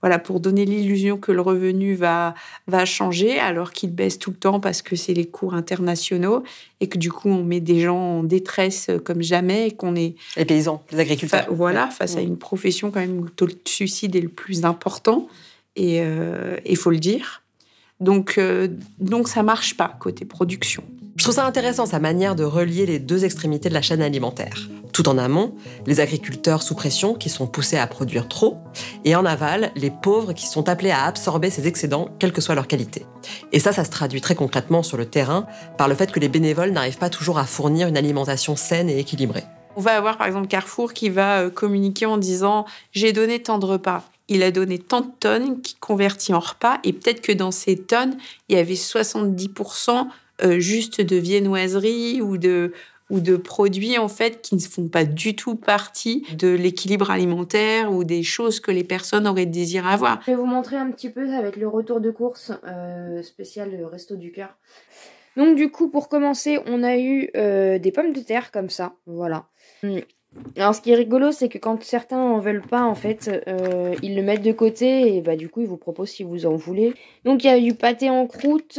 voilà, 0.00 0.18
pour 0.18 0.40
donner 0.40 0.64
l'illusion 0.64 1.18
que 1.18 1.30
le 1.30 1.42
revenu 1.42 1.94
va, 1.94 2.34
va 2.68 2.86
changer 2.86 3.38
alors 3.38 3.72
qu'il 3.72 3.92
baisse 3.92 4.18
tout 4.18 4.30
le 4.30 4.36
temps 4.36 4.60
parce 4.60 4.80
que 4.80 4.96
c'est 4.96 5.12
les 5.12 5.26
cours 5.26 5.52
internationaux 5.52 6.42
et 6.80 6.88
que 6.88 6.96
du 6.96 7.12
coup 7.12 7.28
on 7.28 7.44
met 7.44 7.60
des 7.60 7.80
gens 7.80 7.98
en 7.98 8.22
détresse 8.22 8.88
comme 9.04 9.20
jamais 9.20 9.68
et 9.68 9.72
qu'on 9.72 9.94
est... 9.94 10.14
Les 10.38 10.46
paysans, 10.46 10.82
les 10.92 11.00
agriculteurs. 11.00 11.48
voilà, 11.50 11.88
face 11.88 12.16
à 12.16 12.22
une 12.22 12.38
profession 12.38 12.90
quand 12.90 13.00
même 13.00 13.18
où 13.18 13.24
le 13.24 13.30
taux 13.30 13.46
de 13.46 13.56
suicide 13.66 14.16
est 14.16 14.22
le 14.22 14.30
plus 14.30 14.64
important 14.64 15.28
et 15.76 15.96
il 15.96 16.02
euh, 16.02 16.76
faut 16.76 16.90
le 16.90 16.98
dire. 16.98 17.39
Donc, 18.00 18.36
euh, 18.38 18.68
donc 18.98 19.28
ça 19.28 19.42
marche 19.42 19.76
pas 19.76 19.94
côté 20.00 20.24
production. 20.24 20.82
Je 21.16 21.24
trouve 21.24 21.34
ça 21.34 21.46
intéressant 21.46 21.84
sa 21.84 21.98
manière 21.98 22.34
de 22.34 22.44
relier 22.44 22.86
les 22.86 22.98
deux 22.98 23.24
extrémités 23.24 23.68
de 23.68 23.74
la 23.74 23.82
chaîne 23.82 24.00
alimentaire. 24.00 24.70
Tout 24.92 25.08
en 25.08 25.18
amont, 25.18 25.54
les 25.86 26.00
agriculteurs 26.00 26.62
sous 26.62 26.74
pression 26.74 27.14
qui 27.14 27.28
sont 27.28 27.46
poussés 27.46 27.76
à 27.76 27.86
produire 27.86 28.26
trop, 28.26 28.56
et 29.04 29.14
en 29.14 29.24
aval, 29.24 29.70
les 29.76 29.90
pauvres 29.90 30.32
qui 30.32 30.46
sont 30.46 30.68
appelés 30.68 30.90
à 30.90 31.04
absorber 31.04 31.50
ces 31.50 31.68
excédents, 31.68 32.08
quelle 32.18 32.32
que 32.32 32.40
soit 32.40 32.54
leur 32.54 32.66
qualité. 32.66 33.06
Et 33.52 33.60
ça, 33.60 33.72
ça 33.72 33.84
se 33.84 33.90
traduit 33.90 34.20
très 34.20 34.34
concrètement 34.34 34.82
sur 34.82 34.96
le 34.96 35.04
terrain 35.04 35.46
par 35.76 35.88
le 35.88 35.94
fait 35.94 36.10
que 36.10 36.20
les 36.20 36.28
bénévoles 36.28 36.70
n'arrivent 36.70 36.98
pas 36.98 37.10
toujours 37.10 37.38
à 37.38 37.44
fournir 37.44 37.88
une 37.88 37.96
alimentation 37.96 38.56
saine 38.56 38.88
et 38.88 38.98
équilibrée. 38.98 39.44
On 39.76 39.80
va 39.80 39.96
avoir 39.96 40.18
par 40.18 40.26
exemple 40.26 40.48
Carrefour 40.48 40.92
qui 40.92 41.10
va 41.10 41.42
euh, 41.42 41.50
communiquer 41.50 42.06
en 42.06 42.18
disant 42.18 42.64
j'ai 42.92 43.12
donné 43.12 43.42
tant 43.42 43.58
de 43.58 43.66
repas 43.66 44.04
il 44.30 44.42
a 44.42 44.50
donné 44.50 44.78
tant 44.78 45.02
de 45.02 45.10
tonnes 45.20 45.60
qui 45.60 45.74
convertit 45.74 46.32
en 46.32 46.38
repas 46.38 46.78
et 46.84 46.94
peut-être 46.94 47.20
que 47.20 47.32
dans 47.32 47.50
ces 47.50 47.76
tonnes, 47.76 48.16
il 48.48 48.56
y 48.56 48.58
avait 48.58 48.74
70% 48.74 50.06
euh, 50.42 50.58
juste 50.58 51.02
de 51.02 51.16
viennoiserie 51.16 52.22
ou 52.22 52.38
de 52.38 52.72
ou 53.10 53.18
de 53.18 53.36
produits 53.36 53.98
en 53.98 54.06
fait 54.06 54.40
qui 54.40 54.54
ne 54.54 54.60
font 54.60 54.86
pas 54.86 55.04
du 55.04 55.34
tout 55.34 55.56
partie 55.56 56.24
de 56.38 56.48
l'équilibre 56.48 57.10
alimentaire 57.10 57.92
ou 57.92 58.04
des 58.04 58.22
choses 58.22 58.60
que 58.60 58.70
les 58.70 58.84
personnes 58.84 59.26
auraient 59.26 59.46
désiré 59.46 59.88
avoir. 59.88 60.20
Je 60.22 60.30
vais 60.30 60.36
vous 60.36 60.46
montrer 60.46 60.76
un 60.76 60.90
petit 60.92 61.10
peu, 61.10 61.28
être 61.28 61.56
le 61.56 61.66
retour 61.66 62.00
de 62.00 62.12
course 62.12 62.52
euh, 62.64 63.20
spécial 63.22 63.84
Resto 63.84 64.14
du 64.14 64.30
Cœur. 64.30 64.56
Donc 65.36 65.56
du 65.56 65.70
coup, 65.70 65.88
pour 65.88 66.08
commencer, 66.08 66.60
on 66.66 66.82
a 66.82 66.96
eu 66.98 67.30
euh, 67.36 67.78
des 67.78 67.92
pommes 67.92 68.12
de 68.12 68.20
terre 68.20 68.50
comme 68.52 68.70
ça, 68.70 68.94
voilà. 69.06 69.46
Alors 70.56 70.74
ce 70.74 70.80
qui 70.80 70.90
est 70.90 70.94
rigolo, 70.94 71.32
c'est 71.32 71.48
que 71.48 71.58
quand 71.58 71.82
certains 71.82 72.18
en 72.18 72.38
veulent 72.38 72.62
pas, 72.62 72.82
en 72.82 72.94
fait, 72.94 73.30
euh, 73.48 73.94
ils 74.02 74.14
le 74.14 74.22
mettent 74.22 74.42
de 74.42 74.52
côté 74.52 75.16
et 75.16 75.20
bah 75.22 75.34
du 75.34 75.48
coup 75.48 75.60
ils 75.60 75.66
vous 75.66 75.76
proposent 75.76 76.10
si 76.10 76.22
vous 76.22 76.46
en 76.46 76.54
voulez. 76.54 76.94
Donc 77.24 77.42
il 77.42 77.48
y 77.48 77.50
a 77.50 77.58
du 77.58 77.74
pâté 77.74 78.10
en 78.10 78.26
croûte, 78.26 78.78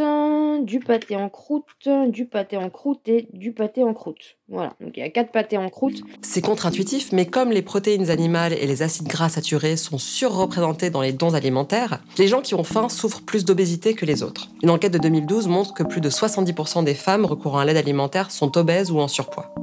du 0.63 0.79
pâté 0.79 1.15
en 1.15 1.29
croûte, 1.29 1.89
du 2.07 2.25
pâté 2.25 2.55
en 2.55 2.69
croûte 2.69 3.07
et 3.07 3.27
du 3.33 3.51
pâté 3.51 3.83
en 3.83 3.93
croûte. 3.93 4.37
Voilà, 4.47 4.73
donc 4.81 4.95
il 4.95 4.99
y 5.01 5.03
a 5.03 5.09
quatre 5.09 5.31
pâtés 5.31 5.57
en 5.57 5.69
croûte. 5.69 6.01
C'est 6.21 6.41
contre-intuitif, 6.41 7.11
mais 7.11 7.25
comme 7.25 7.51
les 7.51 7.61
protéines 7.61 8.09
animales 8.09 8.53
et 8.53 8.67
les 8.67 8.81
acides 8.81 9.07
gras 9.07 9.29
saturés 9.29 9.77
sont 9.77 9.97
surreprésentés 9.97 10.89
dans 10.89 11.01
les 11.01 11.13
dons 11.13 11.33
alimentaires, 11.33 12.01
les 12.17 12.27
gens 12.27 12.41
qui 12.41 12.55
ont 12.55 12.63
faim 12.63 12.89
souffrent 12.89 13.23
plus 13.23 13.45
d'obésité 13.45 13.93
que 13.93 14.05
les 14.05 14.23
autres. 14.23 14.49
Une 14.63 14.69
enquête 14.69 14.93
de 14.93 14.99
2012 14.99 15.47
montre 15.47 15.73
que 15.73 15.83
plus 15.83 16.01
de 16.01 16.09
70% 16.09 16.83
des 16.83 16.95
femmes 16.95 17.25
recourant 17.25 17.59
à 17.59 17.65
l'aide 17.65 17.77
alimentaire 17.77 18.31
sont 18.31 18.57
obèses 18.57 18.91
ou 18.91 18.99
en 18.99 19.07
surpoids. 19.07 19.53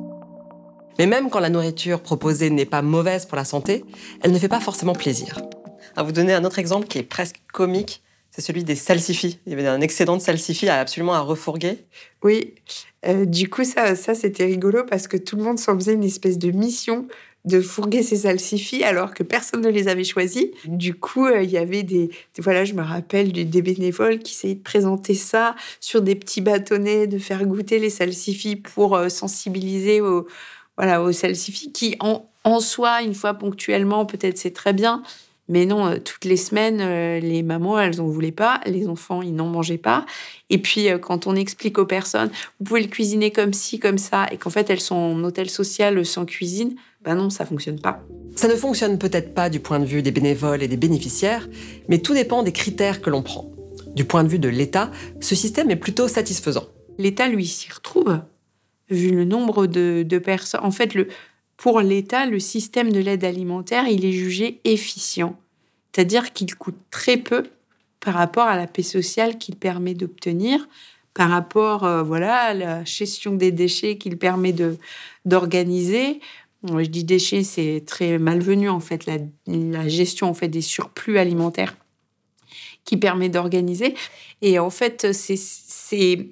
Mais 0.99 1.07
même 1.07 1.31
quand 1.31 1.41
la 1.41 1.49
nourriture 1.49 2.01
proposée 2.01 2.51
n'est 2.51 2.67
pas 2.67 2.83
mauvaise 2.83 3.27
pour 3.27 3.37
la 3.37 3.45
santé, 3.45 3.85
elle 4.23 4.33
ne 4.33 4.39
fait 4.39 4.49
pas 4.49 4.61
forcément 4.61 4.95
plaisir. 4.95 5.41
À 5.97 6.03
vous 6.03 6.13
donner 6.13 6.35
un 6.35 6.45
autre 6.45 6.59
exemple 6.59 6.89
qui 6.89 6.99
est 6.99 7.05
presque 7.05 7.41
comique, 7.53 8.03
c'est 8.31 8.43
celui 8.43 8.65
des 8.65 8.77
salsifis. 8.77 9.39
Il 9.47 9.51
y 9.51 9.53
avait 9.55 9.67
un 9.67 9.81
excédent 9.81 10.17
de 10.17 10.23
salsifis 10.23 10.69
absolument 10.69 11.15
à 11.15 11.21
refourguer. 11.21 11.79
Oui, 12.23 12.55
euh, 13.07 13.25
du 13.25 13.49
coup, 13.49 13.65
ça, 13.65 13.95
ça 13.97 14.15
c'était 14.15 14.45
rigolo 14.45 14.85
parce 14.85 15.09
que 15.09 15.17
tout 15.17 15.37
le 15.37 15.43
monde 15.43 15.59
s'en 15.59 15.75
faisait 15.75 15.95
une 15.95 16.05
espèce 16.05 16.39
de 16.39 16.51
mission 16.51 17.07
de 17.45 17.61
fourguer 17.61 18.03
ces 18.03 18.17
salsifis 18.17 18.83
alors 18.85 19.15
que 19.15 19.23
personne 19.23 19.63
ne 19.63 19.69
les 19.69 19.89
avait 19.89 20.05
choisis. 20.05 20.47
Du 20.67 20.95
coup, 20.95 21.27
euh, 21.27 21.43
il 21.43 21.51
y 21.51 21.57
avait 21.57 21.83
des, 21.83 22.11
voilà, 22.39 22.65
je 22.65 22.75
me 22.75 22.83
rappelle 22.83 23.33
des 23.33 23.63
bénévoles 23.63 24.19
qui 24.19 24.35
essayaient 24.35 24.57
de 24.57 24.63
présenter 24.63 25.15
ça 25.15 25.55
sur 25.81 26.03
des 26.03 26.15
petits 26.15 26.41
bâtonnets, 26.41 27.07
de 27.07 27.19
faire 27.19 27.47
goûter 27.47 27.79
les 27.79 27.91
salsifis 27.91 28.57
pour 28.57 28.97
euh, 28.97 29.09
sensibiliser 29.09 30.01
aux, 30.01 30.27
voilà, 30.79 31.03
aux 31.03 31.13
salsifis 31.13 31.73
qui 31.73 31.97
en, 32.01 32.25
en 32.45 32.61
soi, 32.61 33.03
une 33.03 33.13
fois 33.13 33.35
ponctuellement, 33.35 34.07
peut-être 34.07 34.39
c'est 34.39 34.55
très 34.55 34.73
bien, 34.73 35.03
mais 35.49 35.67
non, 35.67 35.87
euh, 35.87 35.99
toutes 35.99 36.25
les 36.25 36.39
semaines, 36.39 36.79
les 37.21 37.43
mamans, 37.43 37.79
elles 37.79 37.97
n'en 37.97 38.07
voulaient 38.07 38.33
pas, 38.33 38.61
les 38.65 38.89
enfants, 38.89 39.21
ils 39.21 39.35
n'en 39.35 39.49
mangeaient 39.49 39.77
pas. 39.77 40.07
Et 40.49 40.59
puis, 40.59 40.89
quand 41.03 41.27
on 41.27 41.37
explique 41.37 41.79
aux 41.79 41.87
personnes, 41.87 42.31
vous 42.59 42.65
pouvez 42.65 42.83
le 42.83 42.89
cuisiner 42.89 43.31
comme 43.31 43.53
ci, 43.53 43.79
comme 43.79 43.99
ça, 43.99 44.27
et 44.33 44.39
qu'en 44.39 44.51
fait, 44.51 44.71
elles 44.71 44.81
sont 44.81 44.95
en 44.95 45.25
hôtel 45.25 45.51
social 45.51 46.07
sans 46.07 46.25
cuisine, 46.25 46.75
ben 47.03 47.15
non, 47.15 47.31
ça 47.31 47.47
fonctionne 47.47 47.81
pas. 47.81 48.03
Ça 48.37 48.49
ne 48.49 48.55
fonctionne 48.55 48.99
peut-être 48.99 49.35
pas 49.35 49.51
du 49.51 49.61
point 49.61 49.79
de 49.79 49.85
vue 49.85 50.03
des 50.03 50.11
bénévoles 50.11 50.63
et 50.63 50.69
des 50.69 50.77
bénéficiaires, 50.77 51.49
mais 51.89 51.99
tout 51.99 52.15
dépend 52.15 52.43
des 52.43 52.53
critères 52.53 53.01
que 53.01 53.11
l'on 53.11 53.23
prend. 53.23 53.51
Du 53.95 54.05
point 54.05 54.25
de 54.25 54.29
vue 54.29 54.39
de 54.39 54.49
l'État, 54.49 54.91
ce 55.21 55.35
système 55.35 55.71
est 55.71 55.77
plutôt 55.77 56.09
satisfaisant. 56.09 56.67
L'État, 56.99 57.29
lui, 57.29 57.47
s'y 57.47 57.71
retrouve, 57.73 58.21
vu 58.91 59.11
le 59.11 59.25
nombre 59.25 59.67
de, 59.67 60.19
personnes. 60.19 60.61
En 60.63 60.71
fait, 60.71 60.95
le, 60.95 61.09
pour 61.57 61.81
l'État, 61.81 62.27
le 62.27 62.39
système 62.39 62.93
de 62.93 63.01
l'aide 63.01 63.25
alimentaire, 63.25 63.89
il 63.89 64.05
est 64.05 64.13
jugé 64.13 64.61
efficient. 64.65 65.39
C'est-à-dire 65.93 66.33
qu'il 66.33 66.55
coûte 66.55 66.79
très 66.91 67.17
peu 67.17 67.45
par 68.01 68.15
rapport 68.15 68.47
à 68.47 68.57
la 68.57 68.67
paix 68.67 68.83
sociale 68.83 69.39
qu'il 69.39 69.57
permet 69.57 69.95
d'obtenir, 69.95 70.69
par 71.15 71.31
rapport 71.31 71.85
euh, 71.85 72.03
voilà, 72.03 72.37
à 72.37 72.55
la 72.55 72.85
gestion 72.85 73.35
des 73.35 73.51
déchets 73.51 73.99
qu'il 73.99 74.17
permet 74.19 74.55
d'organiser, 75.25 76.21
je 76.65 76.89
dis 76.89 77.05
déchets, 77.05 77.45
c'est 77.45 77.85
très 77.87 78.19
malvenu 78.19 78.69
en 78.69 78.81
fait, 78.81 79.07
la, 79.07 79.89
gestion 79.89 80.29
en 80.29 80.35
fait 80.35 80.49
des 80.49 80.61
surplus 80.61 81.19
alimentaires 81.19 81.77
qui 82.85 82.97
permet 82.97 83.29
d'organiser. 83.29 83.95
Et 84.43 84.59
en 84.59 84.71
fait, 84.71 85.13
c'est 85.13 86.29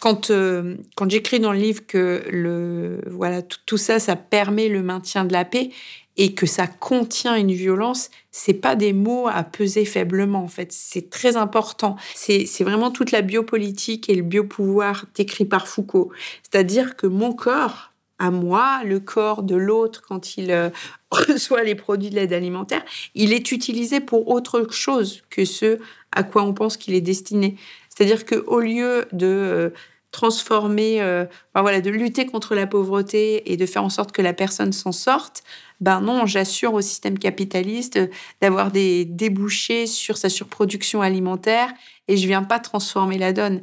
quand, 0.00 0.30
euh, 0.30 0.76
quand 0.96 1.10
j'écris 1.10 1.40
dans 1.40 1.52
le 1.52 1.58
livre 1.58 1.86
que 1.86 2.24
le, 2.30 3.00
voilà, 3.06 3.42
tout, 3.42 3.76
ça, 3.76 4.00
ça 4.00 4.16
permet 4.16 4.68
le 4.68 4.82
maintien 4.82 5.24
de 5.24 5.32
la 5.32 5.44
paix 5.44 5.70
et 6.16 6.34
que 6.34 6.46
ça 6.46 6.66
contient 6.66 7.36
une 7.36 7.52
violence, 7.52 8.10
c'est 8.30 8.54
pas 8.54 8.76
des 8.76 8.92
mots 8.92 9.28
à 9.28 9.44
peser 9.44 9.84
faiblement 9.84 10.42
en 10.42 10.48
fait. 10.48 10.72
C'est 10.72 11.10
très 11.10 11.36
important. 11.36 11.96
C'est 12.14 12.64
vraiment 12.64 12.90
toute 12.90 13.12
la 13.12 13.22
biopolitique 13.22 14.08
et 14.08 14.14
le 14.14 14.22
biopouvoir 14.22 15.04
décrit 15.14 15.44
par 15.44 15.68
Foucault. 15.68 16.10
C'est-à-dire 16.42 16.96
que 16.96 17.06
mon 17.06 17.32
corps, 17.32 17.92
à 18.18 18.30
moi, 18.30 18.82
le 18.84 19.00
corps 19.00 19.42
de 19.42 19.54
l'autre 19.54 20.02
quand 20.06 20.36
il 20.36 20.50
euh, 20.50 20.70
reçoit 21.10 21.62
les 21.62 21.74
produits 21.74 22.10
de 22.10 22.16
l'aide 22.16 22.32
alimentaire, 22.32 22.84
il 23.14 23.32
est 23.32 23.52
utilisé 23.52 24.00
pour 24.00 24.28
autre 24.28 24.66
chose 24.70 25.22
que 25.30 25.44
ce 25.44 25.78
à 26.12 26.22
quoi 26.22 26.42
on 26.42 26.52
pense 26.52 26.76
qu'il 26.76 26.94
est 26.94 27.00
destiné. 27.00 27.56
C'est-à-dire 27.90 28.24
que 28.24 28.36
au 28.46 28.60
lieu 28.60 29.06
de 29.12 29.26
euh, 29.26 29.70
transformer, 30.10 31.02
euh, 31.02 31.26
voilà, 31.54 31.80
de 31.80 31.90
lutter 31.90 32.26
contre 32.26 32.54
la 32.54 32.66
pauvreté 32.66 33.52
et 33.52 33.56
de 33.56 33.66
faire 33.66 33.84
en 33.84 33.90
sorte 33.90 34.12
que 34.12 34.22
la 34.22 34.32
personne 34.32 34.72
s'en 34.72 34.92
sorte, 34.92 35.42
ben 35.80 36.00
non, 36.00 36.26
j'assure 36.26 36.74
au 36.74 36.80
système 36.80 37.18
capitaliste 37.18 37.98
d'avoir 38.40 38.70
des 38.70 39.04
débouchés 39.04 39.86
sur 39.86 40.16
sa 40.16 40.28
surproduction 40.28 41.02
alimentaire 41.02 41.70
et 42.08 42.16
je 42.16 42.26
viens 42.26 42.42
pas 42.42 42.58
transformer 42.58 43.18
la 43.18 43.32
donne. 43.32 43.60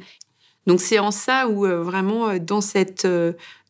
Donc 0.66 0.80
c'est 0.80 0.98
en 0.98 1.10
ça 1.10 1.48
où 1.48 1.66
vraiment 1.66 2.36
dans 2.38 2.60
cette 2.60 3.06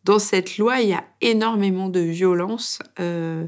dans 0.09 0.19
cette 0.19 0.57
loi, 0.57 0.81
il 0.81 0.89
y 0.89 0.95
a 0.95 1.05
énormément 1.21 1.91
de 1.91 2.01
violence 2.01 2.79
euh, 2.99 3.47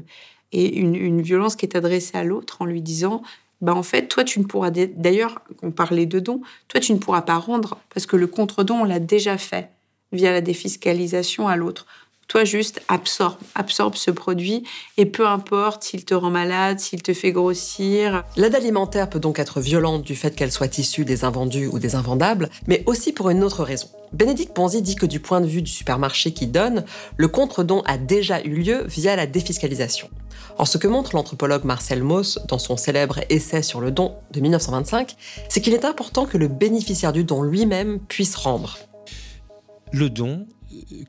et 0.51 0.77
une, 0.77 1.19
violence 1.19 1.55
qui 1.55 1.65
est 1.65 1.75
adressée 1.75 2.15
à 2.15 2.23
l'autre 2.23 2.61
en 2.61 2.65
lui 2.65 2.83
disant 2.83 3.23
bah 3.61 3.75
en 3.75 3.83
fait, 3.83 4.07
toi, 4.07 4.23
tu 4.23 4.39
ne 4.39 4.45
pourras. 4.45 4.71
D'ailleurs, 4.71 5.41
on 5.61 5.71
parlait 5.71 6.05
de 6.05 6.19
dons, 6.19 6.41
toi, 6.67 6.79
tu 6.79 6.93
ne 6.93 6.97
pourras 6.97 7.21
pas 7.21 7.37
rendre 7.37 7.77
parce 7.93 8.05
que 8.05 8.15
le 8.15 8.27
contre-don, 8.27 8.81
on 8.81 8.83
l'a 8.83 8.99
déjà 8.99 9.37
fait 9.37 9.69
via 10.11 10.31
la 10.31 10.41
défiscalisation 10.41 11.47
à 11.47 11.55
l'autre. 11.55 11.85
Toi, 12.31 12.45
juste 12.45 12.81
absorbe, 12.87 13.35
absorbe 13.55 13.95
ce 13.95 14.09
produit 14.09 14.63
et 14.95 15.05
peu 15.05 15.27
importe 15.27 15.83
s'il 15.83 16.05
te 16.05 16.13
rend 16.13 16.29
malade, 16.29 16.79
s'il 16.79 17.03
te 17.03 17.13
fait 17.13 17.33
grossir. 17.33 18.23
L'aide 18.37 18.55
alimentaire 18.55 19.09
peut 19.09 19.19
donc 19.19 19.37
être 19.37 19.59
violente 19.59 20.03
du 20.03 20.15
fait 20.15 20.33
qu'elle 20.33 20.53
soit 20.53 20.77
issue 20.77 21.03
des 21.03 21.25
invendus 21.25 21.67
ou 21.67 21.77
des 21.77 21.93
invendables, 21.95 22.49
mais 22.67 22.83
aussi 22.85 23.11
pour 23.11 23.31
une 23.31 23.43
autre 23.43 23.65
raison. 23.65 23.89
Bénédicte 24.13 24.53
Ponzi 24.53 24.81
dit 24.81 24.95
que 24.95 25.05
du 25.05 25.19
point 25.19 25.41
de 25.41 25.45
vue 25.45 25.61
du 25.61 25.69
supermarché 25.69 26.31
qui 26.31 26.47
donne, 26.47 26.85
le 27.17 27.27
contre-don 27.27 27.81
a 27.85 27.97
déjà 27.97 28.41
eu 28.43 28.53
lieu 28.53 28.85
via 28.85 29.17
la 29.17 29.27
défiscalisation. 29.27 30.09
Or, 30.57 30.69
ce 30.69 30.77
que 30.77 30.87
montre 30.87 31.17
l'anthropologue 31.17 31.65
Marcel 31.65 32.01
Mauss 32.01 32.39
dans 32.47 32.59
son 32.59 32.77
célèbre 32.77 33.19
essai 33.29 33.61
sur 33.61 33.81
le 33.81 33.91
don 33.91 34.15
de 34.31 34.39
1925, 34.39 35.17
c'est 35.49 35.59
qu'il 35.59 35.73
est 35.73 35.83
important 35.83 36.25
que 36.25 36.37
le 36.37 36.47
bénéficiaire 36.47 37.11
du 37.11 37.25
don 37.25 37.41
lui-même 37.41 37.99
puisse 37.99 38.37
rendre. 38.37 38.77
Le 39.91 40.09
don 40.09 40.47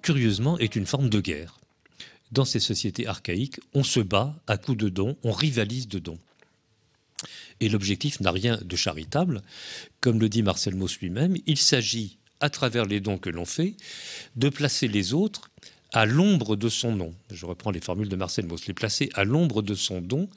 curieusement, 0.03 0.59
est 0.59 0.77
une 0.77 0.87
forme 0.87 1.09
de 1.09 1.21
guerre. 1.21 1.59
Dans 2.31 2.45
ces 2.45 2.61
sociétés 2.61 3.07
archaïques, 3.07 3.61
on 3.75 3.85
se 3.85 4.01
bat 4.01 4.35
à 4.47 4.57
coups 4.57 4.79
de 4.79 4.89
dons, 4.89 5.17
on 5.23 5.33
rivalise 5.33 5.89
de 5.89 5.99
dons. 5.99 6.19
Et 7.61 7.69
l'objectif 7.69 8.21
n'a 8.21 8.33
rien 8.33 8.59
de 8.63 8.77
charitable. 8.77 9.43
Comme 10.01 10.19
le 10.19 10.29
dit 10.29 10.43
Marcel 10.43 10.75
Mauss 10.75 10.99
lui-même, 10.99 11.37
il 11.47 11.59
s'agit, 11.59 12.19
à 12.41 12.51
travers 12.51 12.87
les 12.87 13.01
dons 13.01 13.19
que 13.19 13.31
l'on 13.31 13.45
fait, 13.45 13.75
de 14.35 14.49
placer 14.49 14.89
les 14.89 15.15
autres 15.15 15.51
à 15.93 16.07
l'ombre 16.07 16.57
de 16.57 16.69
son 16.69 16.97
nom. 16.97 17.15
Je 17.31 17.45
reprends 17.47 17.71
les 17.71 17.81
formules 17.81 18.09
de 18.09 18.17
Marcel 18.17 18.47
Mauss. 18.47 18.67
Les 18.67 18.75
placer 18.75 19.11
à 19.15 19.25
l'ombre 19.25 19.63
de 19.63 19.75
son 19.75 20.01
don, 20.01 20.29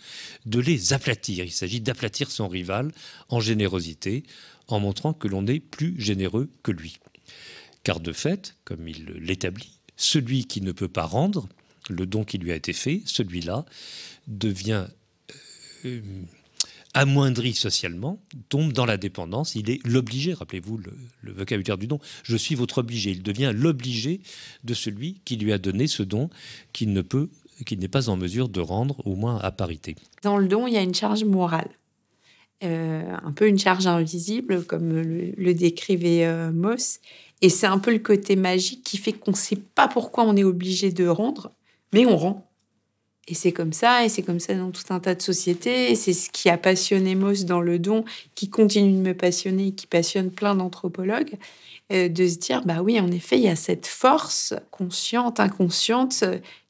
de 0.46 0.60
les 0.60 0.94
aplatir. 0.94 1.46
Il 1.46 1.52
s'agit 1.52 1.80
d'aplatir 1.80 2.30
son 2.30 2.48
rival 2.48 2.92
en 3.30 3.40
générosité, 3.40 4.24
en 4.68 4.80
montrant 4.80 5.14
que 5.14 5.28
l'on 5.28 5.48
est 5.48 5.60
plus 5.60 5.96
généreux 5.98 6.50
que 6.62 6.72
lui. 6.72 7.00
Car 7.86 8.02
de 8.02 8.12
fait, 8.12 8.58
comme 8.66 8.88
il 8.88 9.06
l'établit, 9.22 9.80
celui 9.96 10.46
qui 10.46 10.60
ne 10.60 10.74
peut 10.74 10.90
pas 10.90 11.06
rendre 11.06 11.48
le 11.90 12.06
don 12.06 12.24
qui 12.24 12.40
lui 12.40 12.52
a 12.52 12.56
été 12.56 12.74
fait, 12.74 13.04
celui-là 13.06 13.64
devient 14.28 14.88
euh, 15.86 16.02
amoindri 16.96 17.54
socialement, 17.54 18.20
tombe 18.50 18.74
dans 18.74 18.88
la 18.88 18.98
dépendance, 18.98 19.54
il 19.54 19.70
est 19.70 19.86
l'obligé, 19.86 20.34
rappelez-vous 20.34 20.80
le, 21.22 21.32
vocabulaire 21.32 21.78
du 21.78 21.86
don, 21.86 22.00
je 22.24 22.36
suis 22.36 22.56
votre 22.56 22.80
obligé, 22.80 23.12
il 23.12 23.22
devient 23.22 23.52
l'obligé 23.54 24.20
de 24.64 24.74
celui 24.74 25.22
qui 25.24 25.36
lui 25.36 25.54
a 25.54 25.60
donné 25.60 25.86
ce 25.86 26.02
don 26.02 26.32
qu'il 26.74 26.92
ne 26.92 27.02
peut, 27.02 27.30
qu'il 27.68 27.78
n'est 27.78 27.88
pas 27.88 28.10
en 28.10 28.18
mesure 28.18 28.50
de 28.50 28.62
rendre, 28.62 29.06
au 29.06 29.16
moins 29.16 29.38
à 29.40 29.52
parité. 29.52 29.96
Dans 30.24 30.38
le 30.38 30.48
don, 30.48 30.66
il 30.66 30.74
y 30.74 30.78
a 30.78 30.82
une 30.82 30.96
charge 30.96 31.24
morale. 31.24 31.70
Euh, 32.64 33.04
un 33.24 33.32
peu 33.34 33.48
une 33.48 33.60
charge 33.60 33.86
invisible, 33.86 34.64
comme 34.64 35.02
le, 35.02 35.54
décrivait 35.54 36.26
euh, 36.26 36.52
Moss. 36.52 37.00
Et 37.42 37.50
c'est 37.50 37.68
un 37.68 37.80
peu 37.80 37.92
le 37.92 38.00
côté 38.00 38.38
magique 38.38 38.82
qui 38.84 38.98
fait 38.98 39.12
qu'on 39.12 39.32
ne 39.32 39.36
sait 39.36 39.58
pas 39.58 39.90
pourquoi 39.90 40.24
on 40.24 40.38
est 40.38 40.44
obligé 40.46 40.92
de 40.92 41.06
rendre, 41.06 41.52
mais 41.92 42.06
on 42.06 42.16
rend. 42.16 42.50
Et 43.28 43.34
c'est 43.34 43.52
comme 43.52 43.74
ça, 43.74 44.06
et 44.06 44.10
c'est 44.10 44.22
comme 44.22 44.40
ça 44.40 44.54
dans 44.54 44.72
tout 44.72 44.84
un 44.90 45.02
tas 45.02 45.16
de 45.16 45.22
sociétés, 45.22 45.92
et 45.92 45.96
c'est 45.96 46.14
ce 46.14 46.30
qui 46.30 46.50
a 46.50 46.58
passionné 46.58 47.16
Moss 47.16 47.44
dans 47.44 47.60
le 47.60 47.78
don, 47.78 48.06
qui 48.36 48.50
continue 48.50 48.94
de 48.94 49.06
me 49.06 49.14
passionner, 49.14 49.68
et 49.68 49.72
qui 49.74 49.88
passionne 49.88 50.32
plein 50.32 50.56
d'anthropologues, 50.56 51.36
euh, 51.92 52.08
de 52.08 52.28
se 52.28 52.38
dire, 52.38 52.62
bah 52.66 52.82
oui, 52.82 53.00
en 53.02 53.12
effet, 53.12 53.38
il 53.38 53.44
y 53.44 53.50
a 53.50 53.58
cette 53.58 53.88
force 53.88 54.54
consciente, 54.72 55.42
inconsciente, 55.42 56.24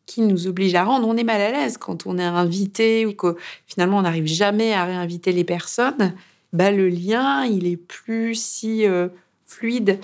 qui 0.05 0.21
nous 0.21 0.47
oblige 0.47 0.75
à 0.75 0.83
rendre. 0.83 1.07
On 1.07 1.17
est 1.17 1.23
mal 1.23 1.41
à 1.41 1.51
l'aise 1.51 1.77
quand 1.77 2.05
on 2.05 2.17
est 2.17 2.23
invité 2.23 3.05
ou 3.05 3.13
que 3.13 3.35
finalement 3.65 3.97
on 3.97 4.03
n'arrive 4.03 4.27
jamais 4.27 4.73
à 4.73 4.85
réinviter 4.85 5.31
les 5.31 5.43
personnes. 5.43 6.13
Bah, 6.53 6.71
le 6.71 6.87
lien, 6.87 7.43
il 7.45 7.67
est 7.67 7.77
plus 7.77 8.35
si 8.35 8.85
euh, 8.85 9.09
fluide. 9.45 9.99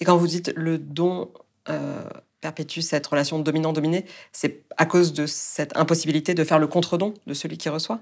Et 0.00 0.04
quand 0.04 0.16
vous 0.16 0.26
dites 0.26 0.52
le 0.56 0.78
don 0.78 1.30
euh, 1.68 2.02
perpétue 2.40 2.80
cette 2.80 3.06
relation 3.06 3.38
dominant-dominé, 3.38 4.06
c'est 4.32 4.62
à 4.76 4.86
cause 4.86 5.12
de 5.12 5.26
cette 5.26 5.76
impossibilité 5.76 6.34
de 6.34 6.44
faire 6.44 6.58
le 6.58 6.66
contre-don 6.66 7.14
de 7.26 7.34
celui 7.34 7.58
qui 7.58 7.68
reçoit? 7.68 8.00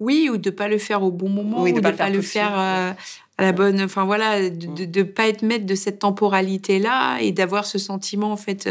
Oui, 0.00 0.28
ou 0.32 0.36
de 0.36 0.50
ne 0.50 0.54
pas 0.54 0.68
le 0.68 0.78
faire 0.78 1.02
au 1.02 1.10
bon 1.10 1.28
moment, 1.28 1.62
ou 1.62 1.68
de 1.68 1.80
ne 1.80 1.90
pas, 1.90 2.10
le 2.10 2.22
faire, 2.22 2.58
euh, 2.58 2.92
à 3.38 3.42
la 3.42 3.52
bonne... 3.52 3.82
Enfin 3.82 4.04
voilà, 4.04 4.48
de 4.48 4.66
ne 4.66 5.02
mm. 5.02 5.12
pas 5.12 5.28
être 5.28 5.42
maître 5.42 5.66
de 5.66 5.74
cette 5.74 5.98
temporalité-là 6.00 7.18
et 7.20 7.30
d'avoir 7.30 7.66
ce 7.66 7.78
sentiment 7.78 8.32
en 8.32 8.36
fait 8.36 8.68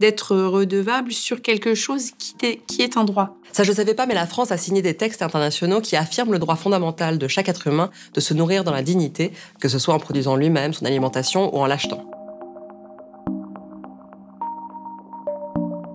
d'être 0.00 0.36
redevable 0.36 1.12
sur 1.12 1.42
quelque 1.42 1.74
chose 1.74 2.10
qui 2.18 2.82
est, 2.82 2.96
un 2.96 3.04
droit. 3.04 3.36
Ça, 3.52 3.62
je 3.62 3.70
ne 3.70 3.76
savais 3.76 3.94
pas, 3.94 4.06
mais 4.06 4.14
la 4.14 4.26
France 4.26 4.50
a 4.50 4.56
signé 4.56 4.82
des 4.82 4.94
textes 4.94 5.22
internationaux 5.22 5.80
qui 5.80 5.96
affirment 5.96 6.32
le 6.32 6.38
droit 6.38 6.56
fondamental 6.56 7.18
de 7.18 7.28
chaque 7.28 7.48
être 7.48 7.66
humain 7.66 7.90
de 8.12 8.20
se 8.20 8.34
nourrir 8.34 8.64
dans 8.64 8.72
la 8.72 8.82
dignité, 8.82 9.32
que 9.60 9.68
ce 9.68 9.78
soit 9.78 9.94
en 9.94 9.98
produisant 9.98 10.36
lui-même 10.36 10.72
son 10.72 10.84
alimentation 10.84 11.54
ou 11.54 11.60
en 11.60 11.66
l'achetant. 11.66 12.04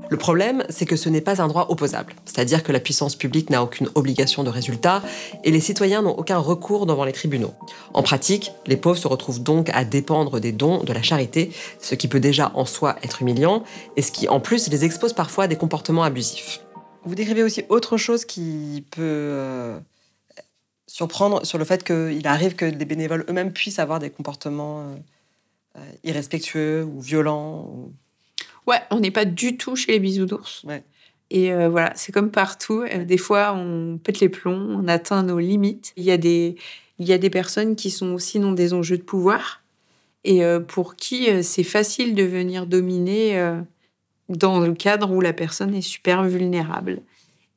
Le 0.09 0.17
problème, 0.17 0.63
c'est 0.69 0.85
que 0.85 0.95
ce 0.95 1.07
n'est 1.07 1.21
pas 1.21 1.41
un 1.41 1.47
droit 1.47 1.67
opposable, 1.69 2.13
c'est-à-dire 2.25 2.63
que 2.63 2.71
la 2.71 2.79
puissance 2.79 3.15
publique 3.15 3.51
n'a 3.51 3.61
aucune 3.61 3.89
obligation 3.93 4.43
de 4.43 4.49
résultat 4.49 5.03
et 5.43 5.51
les 5.51 5.59
citoyens 5.59 6.01
n'ont 6.01 6.17
aucun 6.17 6.39
recours 6.39 6.87
devant 6.87 7.03
les 7.03 7.11
tribunaux. 7.11 7.53
En 7.93 8.01
pratique, 8.01 8.51
les 8.65 8.75
pauvres 8.75 8.97
se 8.97 9.07
retrouvent 9.07 9.43
donc 9.43 9.69
à 9.69 9.85
dépendre 9.85 10.39
des 10.39 10.51
dons 10.51 10.83
de 10.83 10.93
la 10.93 11.03
charité, 11.03 11.51
ce 11.79 11.93
qui 11.93 12.07
peut 12.07 12.19
déjà 12.19 12.51
en 12.55 12.65
soi 12.65 12.95
être 13.03 13.21
humiliant 13.21 13.63
et 13.97 14.01
ce 14.01 14.11
qui 14.11 14.27
en 14.27 14.39
plus 14.39 14.67
les 14.69 14.83
expose 14.83 15.13
parfois 15.13 15.43
à 15.43 15.47
des 15.47 15.57
comportements 15.57 16.03
abusifs. 16.03 16.61
Vous 17.03 17.13
décrivez 17.13 17.43
aussi 17.43 17.63
autre 17.69 17.97
chose 17.97 18.25
qui 18.25 18.85
peut 18.91 19.01
euh, 19.01 19.79
surprendre 20.87 21.45
sur 21.45 21.59
le 21.59 21.65
fait 21.65 21.83
qu'il 21.83 22.27
arrive 22.27 22.55
que 22.55 22.65
les 22.65 22.85
bénévoles 22.85 23.25
eux-mêmes 23.29 23.53
puissent 23.53 23.79
avoir 23.79 23.99
des 23.99 24.09
comportements 24.09 24.81
euh, 24.81 24.95
euh, 25.77 25.91
irrespectueux 26.03 26.83
ou 26.83 26.99
violents. 26.99 27.91
Ouais, 28.67 28.79
on 28.91 28.99
n'est 28.99 29.11
pas 29.11 29.25
du 29.25 29.57
tout 29.57 29.75
chez 29.75 29.93
les 29.93 29.99
bisounours. 29.99 30.65
Et 31.31 31.53
voilà, 31.67 31.91
c'est 31.95 32.11
comme 32.11 32.31
partout. 32.31 32.83
Des 33.05 33.17
fois, 33.17 33.53
on 33.55 33.97
pète 33.97 34.19
les 34.19 34.29
plombs, 34.29 34.67
on 34.79 34.87
atteint 34.87 35.23
nos 35.23 35.39
limites. 35.39 35.93
Il 35.97 36.03
y 36.03 36.11
a 36.11 36.17
des, 36.17 36.55
il 36.99 37.07
y 37.07 37.13
a 37.13 37.17
des 37.17 37.29
personnes 37.29 37.75
qui 37.75 37.89
sont 37.89 38.13
aussi 38.13 38.39
dans 38.39 38.51
des 38.51 38.73
enjeux 38.73 38.97
de 38.97 39.03
pouvoir 39.03 39.63
et 40.23 40.41
pour 40.67 40.95
qui 40.95 41.43
c'est 41.43 41.63
facile 41.63 42.13
de 42.13 42.23
venir 42.23 42.67
dominer 42.67 43.41
dans 44.27 44.59
le 44.59 44.73
cadre 44.73 45.11
où 45.11 45.21
la 45.21 45.33
personne 45.33 45.73
est 45.73 45.81
super 45.81 46.23
vulnérable. 46.23 47.01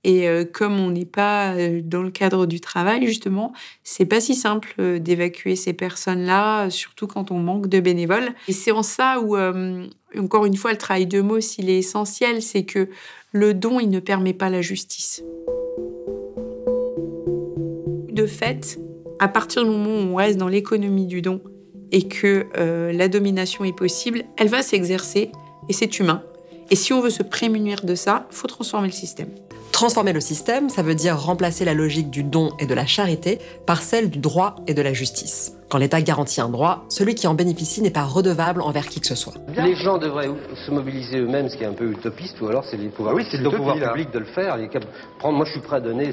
Et 0.05 0.29
euh, 0.29 0.45
comme 0.45 0.81
on 0.81 0.91
n'est 0.91 1.05
pas 1.05 1.55
euh, 1.55 1.81
dans 1.83 2.03
le 2.03 2.11
cadre 2.11 2.47
du 2.47 2.61
travail, 2.61 3.07
justement, 3.07 3.53
c'est 3.85 4.05
pas 4.05 4.21
si 4.21 4.35
simple 4.35 4.75
euh, 4.81 4.99
d'évacuer 4.99 5.55
ces 5.55 5.73
personnes-là, 5.73 6.71
surtout 6.71 7.07
quand 7.07 7.31
on 7.31 7.39
manque 7.39 7.69
de 7.69 7.79
bénévoles. 7.79 8.31
Et 8.49 8.53
c'est 8.53 8.73
en 8.73 8.83
ça 8.83 9.21
où, 9.21 9.37
encore 10.19 10.47
une 10.47 10.57
fois, 10.57 10.73
le 10.73 10.79
travail 10.79 11.07
de 11.07 11.21
mots, 11.21 11.41
s'il 11.41 11.71
est 11.71 11.79
essentiel, 11.79 12.43
c'est 12.43 12.65
que 12.65 12.89
le 13.31 13.55
don, 13.55 13.79
il 13.79 13.91
ne 13.91 14.01
permet 14.01 14.35
pas 14.35 14.51
la 14.51 14.61
justice. 14.61 15.23
De 18.11 18.27
fait, 18.27 18.79
à 19.21 19.29
partir 19.29 19.65
du 19.65 19.71
moment 19.71 19.91
où 19.91 20.13
on 20.13 20.17
reste 20.17 20.37
dans 20.37 20.49
l'économie 20.49 21.07
du 21.07 21.23
don 21.23 21.41
et 21.93 22.09
que 22.09 22.47
la 22.93 23.09
domination 23.09 23.65
est 23.65 23.77
possible, 23.77 24.25
elle 24.37 24.49
va 24.49 24.63
s'exercer 24.63 25.31
et 25.69 25.73
c'est 25.73 25.99
humain. 25.99 26.23
Et 26.71 26.77
si 26.77 26.93
on 26.93 27.01
veut 27.01 27.11
se 27.11 27.23
prémunir 27.23 27.85
de 27.85 27.95
ça, 27.95 28.27
faut 28.31 28.49
transformer 28.49 28.89
le 28.89 28.93
système. 28.93 29.29
Transformer 29.83 30.13
le 30.13 30.21
système, 30.21 30.69
ça 30.69 30.85
veut 30.85 30.95
dire 30.95 31.19
remplacer 31.19 31.65
la 31.65 31.75
logique 31.75 32.09
du 32.09 32.23
don 32.23 32.51
et 32.61 32.67
de 32.67 32.73
la 32.73 32.87
charité 32.87 33.41
par 33.67 33.83
celle 33.83 34.11
du 34.11 34.21
droit 34.21 34.55
et 34.69 34.75
de 34.75 34.81
la 34.81 34.93
justice. 34.93 35.57
Quand 35.69 35.79
l'État 35.79 36.01
garantit 36.01 36.41
un 36.41 36.49
droit, 36.49 36.85
celui 36.89 37.17
qui 37.17 37.27
en 37.27 37.35
bénéficie 37.35 37.83
n'est 37.83 37.91
pas 37.91 38.05
redevable 38.05 38.63
envers 38.63 38.87
qui 38.87 39.01
que 39.01 39.09
ce 39.09 39.17
soit. 39.17 39.35
Les 39.57 39.75
gens 39.75 39.99
devraient 39.99 40.31
se 40.65 40.71
mobiliser 40.71 41.19
eux-mêmes, 41.19 41.49
ce 41.49 41.57
qui 41.57 41.65
est 41.65 41.67
un 41.67 41.73
peu 41.73 41.91
utopiste, 41.91 42.41
ou 42.41 42.47
alors 42.47 42.65
c'est 42.71 42.77
les 42.77 42.91
pouvoirs, 42.91 43.17
oui, 43.17 43.25
c'est 43.29 43.39
le 43.39 43.51
pouvoir 43.51 43.75
public 43.75 44.13
de 44.13 44.21
le 44.21 44.25
faire. 44.27 44.57
Prendre, 45.19 45.37
moi, 45.37 45.47
je 45.47 45.51
suis 45.51 45.61
prêt 45.61 45.79
à 45.79 45.81
donner 45.81 46.13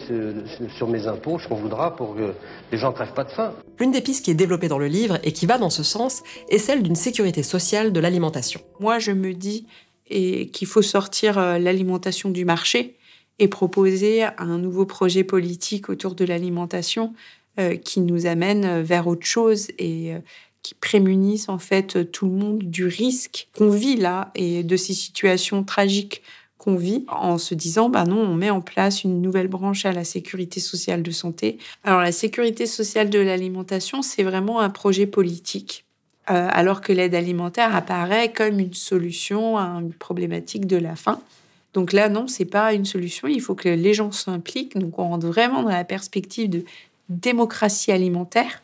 sur 0.76 0.88
mes 0.88 1.06
impôts 1.06 1.38
ce 1.38 1.48
qu'on 1.48 1.54
voudra 1.54 1.96
pour 1.96 2.16
que 2.16 2.34
les 2.72 2.78
gens 2.80 2.90
ne 2.90 2.96
crèvent 2.96 3.14
pas 3.14 3.26
de 3.26 3.32
faim. 3.32 3.54
L'une 3.80 3.92
des 3.92 4.02
pistes 4.02 4.26
qui 4.26 4.32
est 4.32 4.34
développée 4.34 4.68
dans 4.68 4.80
le 4.80 4.88
livre 4.88 5.20
et 5.24 5.32
qui 5.32 5.46
va 5.46 5.60
dans 5.60 5.70
ce 5.70 5.84
sens 5.84 6.24
est 6.50 6.58
celle 6.58 6.82
d'une 6.82 6.96
sécurité 6.96 7.44
sociale 7.44 7.94
de 7.94 8.00
l'alimentation. 8.00 8.62
Moi, 8.80 8.98
je 8.98 9.12
me 9.12 9.36
dis 9.36 9.68
et 10.10 10.48
qu'il 10.48 10.68
faut 10.68 10.82
sortir 10.82 11.38
euh, 11.38 11.60
l'alimentation 11.60 12.32
du 12.32 12.46
marché 12.46 12.96
et 13.40 13.48
proposer 13.48 14.24
un 14.38 14.58
nouveau 14.58 14.86
projet 14.86 15.24
politique 15.24 15.90
autour 15.90 16.16
de 16.16 16.26
l'alimentation 16.26 17.14
euh, 17.60 17.76
qui 17.76 18.02
nous 18.02 18.26
amène 18.26 18.82
vers 18.82 19.08
autre 19.08 19.26
chose 19.26 19.70
et 19.78 20.14
euh, 20.14 20.20
qui 20.62 20.76
prémunisse 20.76 21.50
en 21.50 21.58
fait 21.58 22.12
tout 22.12 22.26
le 22.26 22.34
monde 22.34 22.60
du 22.60 22.86
risque 22.86 23.48
qu'on 23.58 23.70
vit 23.70 23.96
là 23.96 24.32
et 24.36 24.64
de 24.64 24.76
ces 24.76 24.94
situations 24.94 25.64
tragiques 25.64 26.22
qu'on 26.58 26.76
vit 26.76 27.06
en 27.08 27.38
se 27.38 27.56
disant 27.56 27.90
bah 27.90 28.04
non 28.04 28.20
on 28.20 28.36
met 28.36 28.50
en 28.50 28.62
place 28.62 29.04
une 29.06 29.22
nouvelle 29.22 29.48
branche 29.48 29.86
à 29.86 29.94
la 29.94 30.04
sécurité 30.04 30.60
sociale 30.60 31.02
de 31.02 31.12
santé. 31.12 31.58
Alors 31.84 32.02
la 32.02 32.12
sécurité 32.12 32.66
sociale 32.66 33.10
de 33.10 33.20
l'alimentation 33.20 34.02
c'est 34.02 34.24
vraiment 34.24 34.60
un 34.60 34.70
projet 34.70 35.08
politique 35.08 35.86
euh, 36.30 36.48
alors 36.52 36.82
que 36.82 36.94
l'aide 36.94 37.16
alimentaire 37.16 37.76
apparaît 37.76 38.32
comme 38.32 38.60
une 38.60 38.76
solution 38.76 39.58
à 39.58 39.64
une 39.82 39.94
problématique 39.94 40.68
de 40.68 40.78
la 40.78 40.96
faim. 40.96 41.20
Donc 41.74 41.94
là, 41.94 42.10
non, 42.10 42.28
c'est 42.28 42.46
pas 42.46 42.74
une 42.74 42.86
solution. 42.86 43.28
Il 43.28 43.42
faut 43.42 43.56
que 43.56 43.70
les 43.70 43.94
gens 43.94 44.12
s'impliquent. 44.12 44.78
Donc 44.78 45.00
on 45.00 45.10
rentre 45.10 45.28
vraiment 45.28 45.64
dans 45.64 45.70
la 45.70 45.84
perspective 45.84 46.50
de 46.50 46.64
démocratie 47.10 47.92
alimentaire. 47.92 48.64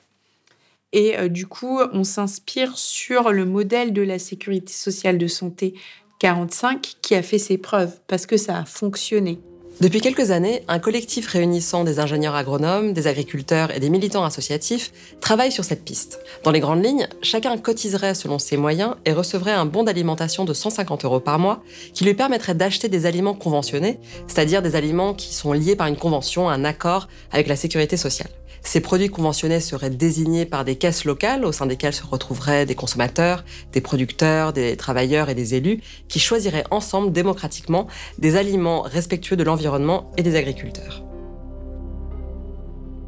Et 0.92 1.18
euh, 1.18 1.28
du 1.28 1.46
coup, 1.46 1.80
on 1.94 2.04
s'inspire 2.04 2.78
sur 2.78 3.32
le 3.32 3.46
modèle 3.46 3.94
de 3.94 4.02
la 4.02 4.18
sécurité 4.20 4.72
sociale 4.72 5.18
de 5.18 5.28
santé 5.28 5.74
45 6.20 6.96
qui 7.02 7.16
a 7.16 7.22
fait 7.22 7.38
ses 7.38 7.58
preuves 7.58 8.00
parce 8.08 8.26
que 8.26 8.38
ça 8.38 8.60
a 8.60 8.66
fonctionné. 8.66 9.40
Depuis 9.82 10.00
quelques 10.00 10.32
années, 10.32 10.64
un 10.70 10.80
collectif 10.80 11.28
réunissant 11.28 11.84
des 11.84 12.00
ingénieurs 12.00 12.34
agronomes, 12.34 12.94
des 12.94 13.08
agriculteurs 13.08 13.76
et 13.76 13.82
des 13.82 13.90
militants 13.90 14.24
associatifs 14.24 14.94
travaille 15.20 15.52
sur 15.52 15.66
cette 15.66 15.84
piste. 15.84 16.20
Dans 16.46 16.52
les 16.52 16.62
grandes 16.62 16.84
lignes, 16.84 17.10
chacun 17.22 17.58
cotiserait 17.58 18.16
selon 18.16 18.40
ses 18.40 18.56
moyens 18.56 18.96
et 19.04 19.12
recevrait 19.12 19.52
un 19.52 19.66
bon 19.66 19.84
d'alimentation 19.84 20.46
de 20.46 20.54
150 20.54 21.04
euros 21.04 21.20
par 21.20 21.40
mois 21.40 21.62
qui 21.94 22.06
lui 22.06 22.14
permettrait 22.14 22.56
d'acheter 22.56 22.88
des 22.88 23.06
aliments 23.06 23.34
conventionnés, 23.34 24.00
c'est-à-dire 24.28 24.62
des 24.62 24.78
aliments 24.78 25.14
qui 25.14 25.34
sont 25.34 25.52
liés 25.52 25.76
par 25.76 25.88
une 25.88 25.98
convention, 25.98 26.48
un 26.48 26.64
accord 26.64 27.10
avec 27.34 27.48
la 27.48 27.58
sécurité 27.58 27.98
sociale. 27.98 28.30
Ces 28.66 28.82
produits 28.82 29.10
conventionnés 29.10 29.60
seraient 29.60 29.92
désignés 29.92 30.48
par 30.48 30.66
des 30.66 30.76
caisses 30.76 31.06
locales 31.06 31.46
au 31.46 31.52
sein 31.52 31.68
desquelles 31.68 31.94
se 31.94 32.04
retrouveraient 32.04 32.66
des 32.66 32.74
consommateurs, 32.74 33.46
des 33.72 33.80
producteurs, 33.80 34.54
des 34.54 34.76
travailleurs 34.76 35.30
et 35.30 35.36
des 35.36 35.54
élus 35.54 35.82
qui 36.08 36.18
choisiraient 36.18 36.64
ensemble 36.72 37.12
démocratiquement 37.12 37.86
des 38.18 38.36
aliments 38.36 38.82
respectueux 38.82 39.38
de 39.38 39.44
l'environnement 39.44 40.12
et 40.18 40.24
des 40.24 40.36
agriculteurs. 40.36 41.04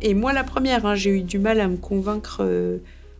Et 0.04 0.14
moi, 0.14 0.32
la 0.32 0.44
première, 0.44 0.86
hein, 0.86 0.94
j'ai 0.94 1.10
eu 1.10 1.22
du 1.24 1.40
mal 1.40 1.60
à 1.60 1.68
me 1.68 1.78
convaincre 1.78 2.42
euh, 2.42 2.78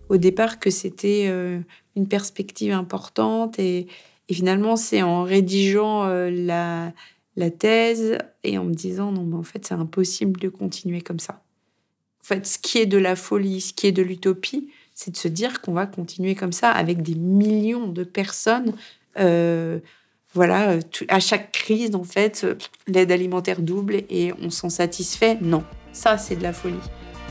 au 0.10 0.18
départ 0.18 0.60
que 0.60 0.70
c'était 0.70 1.26
euh, 1.28 1.60
une 1.96 2.08
perspective 2.08 2.72
importante. 2.72 3.58
Et, 3.58 3.88
finalement, 4.32 4.76
c'est 4.76 5.02
en 5.02 5.24
rédigeant 5.24 6.06
euh, 6.06 6.30
la, 6.30 6.94
la 7.36 7.50
thèse 7.50 8.20
et 8.44 8.60
en 8.60 8.66
me 8.66 8.76
disant 8.76 9.12
non, 9.12 9.24
mais 9.24 9.38
en 9.38 9.44
fait, 9.44 9.66
c'est 9.66 9.74
impossible 9.74 10.40
de 10.40 10.50
continuer 10.50 11.02
comme 11.02 11.20
ça 11.20 11.42
fait, 12.28 12.46
ce 12.46 12.58
qui 12.58 12.78
est 12.78 12.86
de 12.86 12.98
la 12.98 13.16
folie, 13.16 13.62
ce 13.62 13.74
qui 13.74 13.88
est 13.88 13.92
de 13.92 14.02
l'utopie, 14.02 14.70
c'est 14.94 15.12
de 15.12 15.18
se 15.18 15.28
dire 15.28 15.62
qu'on 15.62 15.74
va 15.74 15.86
continuer 15.86 16.36
comme 16.36 16.52
ça 16.52 16.72
avec 16.72 17.02
des 17.02 17.16
millions 17.16 17.88
de 17.88 18.04
personnes. 18.04 18.74
Euh, 19.20 19.80
voilà, 20.34 20.78
à 21.08 21.20
chaque 21.20 21.52
crise, 21.52 21.96
en 21.96 22.04
fait, 22.04 22.46
l'aide 22.88 23.12
alimentaire 23.12 23.62
double 23.62 24.04
et 24.10 24.34
on 24.42 24.50
s'en 24.50 24.70
satisfait. 24.70 25.38
Non, 25.42 25.64
ça, 25.94 26.18
c'est 26.18 26.36
de 26.36 26.44
la 26.44 26.54
folie. 26.54 26.76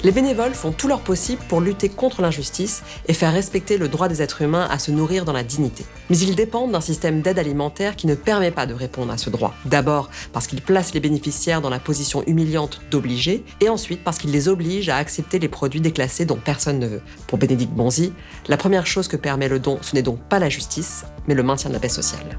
Les 0.04 0.12
bénévoles 0.12 0.54
font 0.54 0.72
tout 0.72 0.88
leur 0.88 1.00
possible 1.00 1.42
pour 1.48 1.60
lutter 1.60 1.88
contre 1.88 2.22
l'injustice 2.22 2.82
et 3.08 3.14
faire 3.14 3.32
respecter 3.32 3.78
le 3.78 3.88
droit 3.88 4.08
des 4.08 4.22
êtres 4.22 4.42
humains 4.42 4.68
à 4.70 4.78
se 4.78 4.90
nourrir 4.90 5.24
dans 5.24 5.32
la 5.32 5.42
dignité. 5.42 5.84
Mais 6.10 6.18
ils 6.18 6.36
dépendent 6.36 6.72
d'un 6.72 6.80
système 6.80 7.22
d'aide 7.22 7.38
alimentaire 7.38 7.96
qui 7.96 8.06
ne 8.06 8.14
permet 8.14 8.50
pas 8.50 8.66
de 8.66 8.74
répondre 8.74 9.12
à 9.12 9.18
ce 9.18 9.30
droit. 9.30 9.54
D'abord 9.64 10.10
parce 10.32 10.46
qu'il 10.46 10.60
place 10.60 10.94
les 10.94 11.00
bénéficiaires 11.00 11.60
dans 11.60 11.70
la 11.70 11.78
position 11.78 12.22
humiliante 12.26 12.82
d'obligés, 12.90 13.44
et 13.60 13.68
ensuite 13.68 14.04
parce 14.04 14.18
qu'il 14.18 14.30
les 14.30 14.48
oblige 14.48 14.88
à 14.88 14.96
accepter 14.96 15.38
les 15.38 15.48
produits 15.48 15.80
déclassés 15.80 16.24
dont 16.24 16.36
personne 16.36 16.78
ne 16.78 16.86
veut. 16.86 17.02
Pour 17.26 17.38
Bénédicte 17.38 17.72
Bonzi, 17.72 18.12
la 18.48 18.56
première 18.56 18.86
chose 18.86 19.08
que 19.08 19.16
permet 19.16 19.48
le 19.48 19.58
don, 19.58 19.78
ce 19.80 19.94
n'est 19.94 20.02
donc 20.02 20.20
pas 20.20 20.38
la 20.38 20.48
justice, 20.48 21.04
mais 21.26 21.34
le 21.34 21.42
maintien 21.42 21.70
de 21.70 21.74
la 21.74 21.80
paix 21.80 21.88
sociale. 21.88 22.38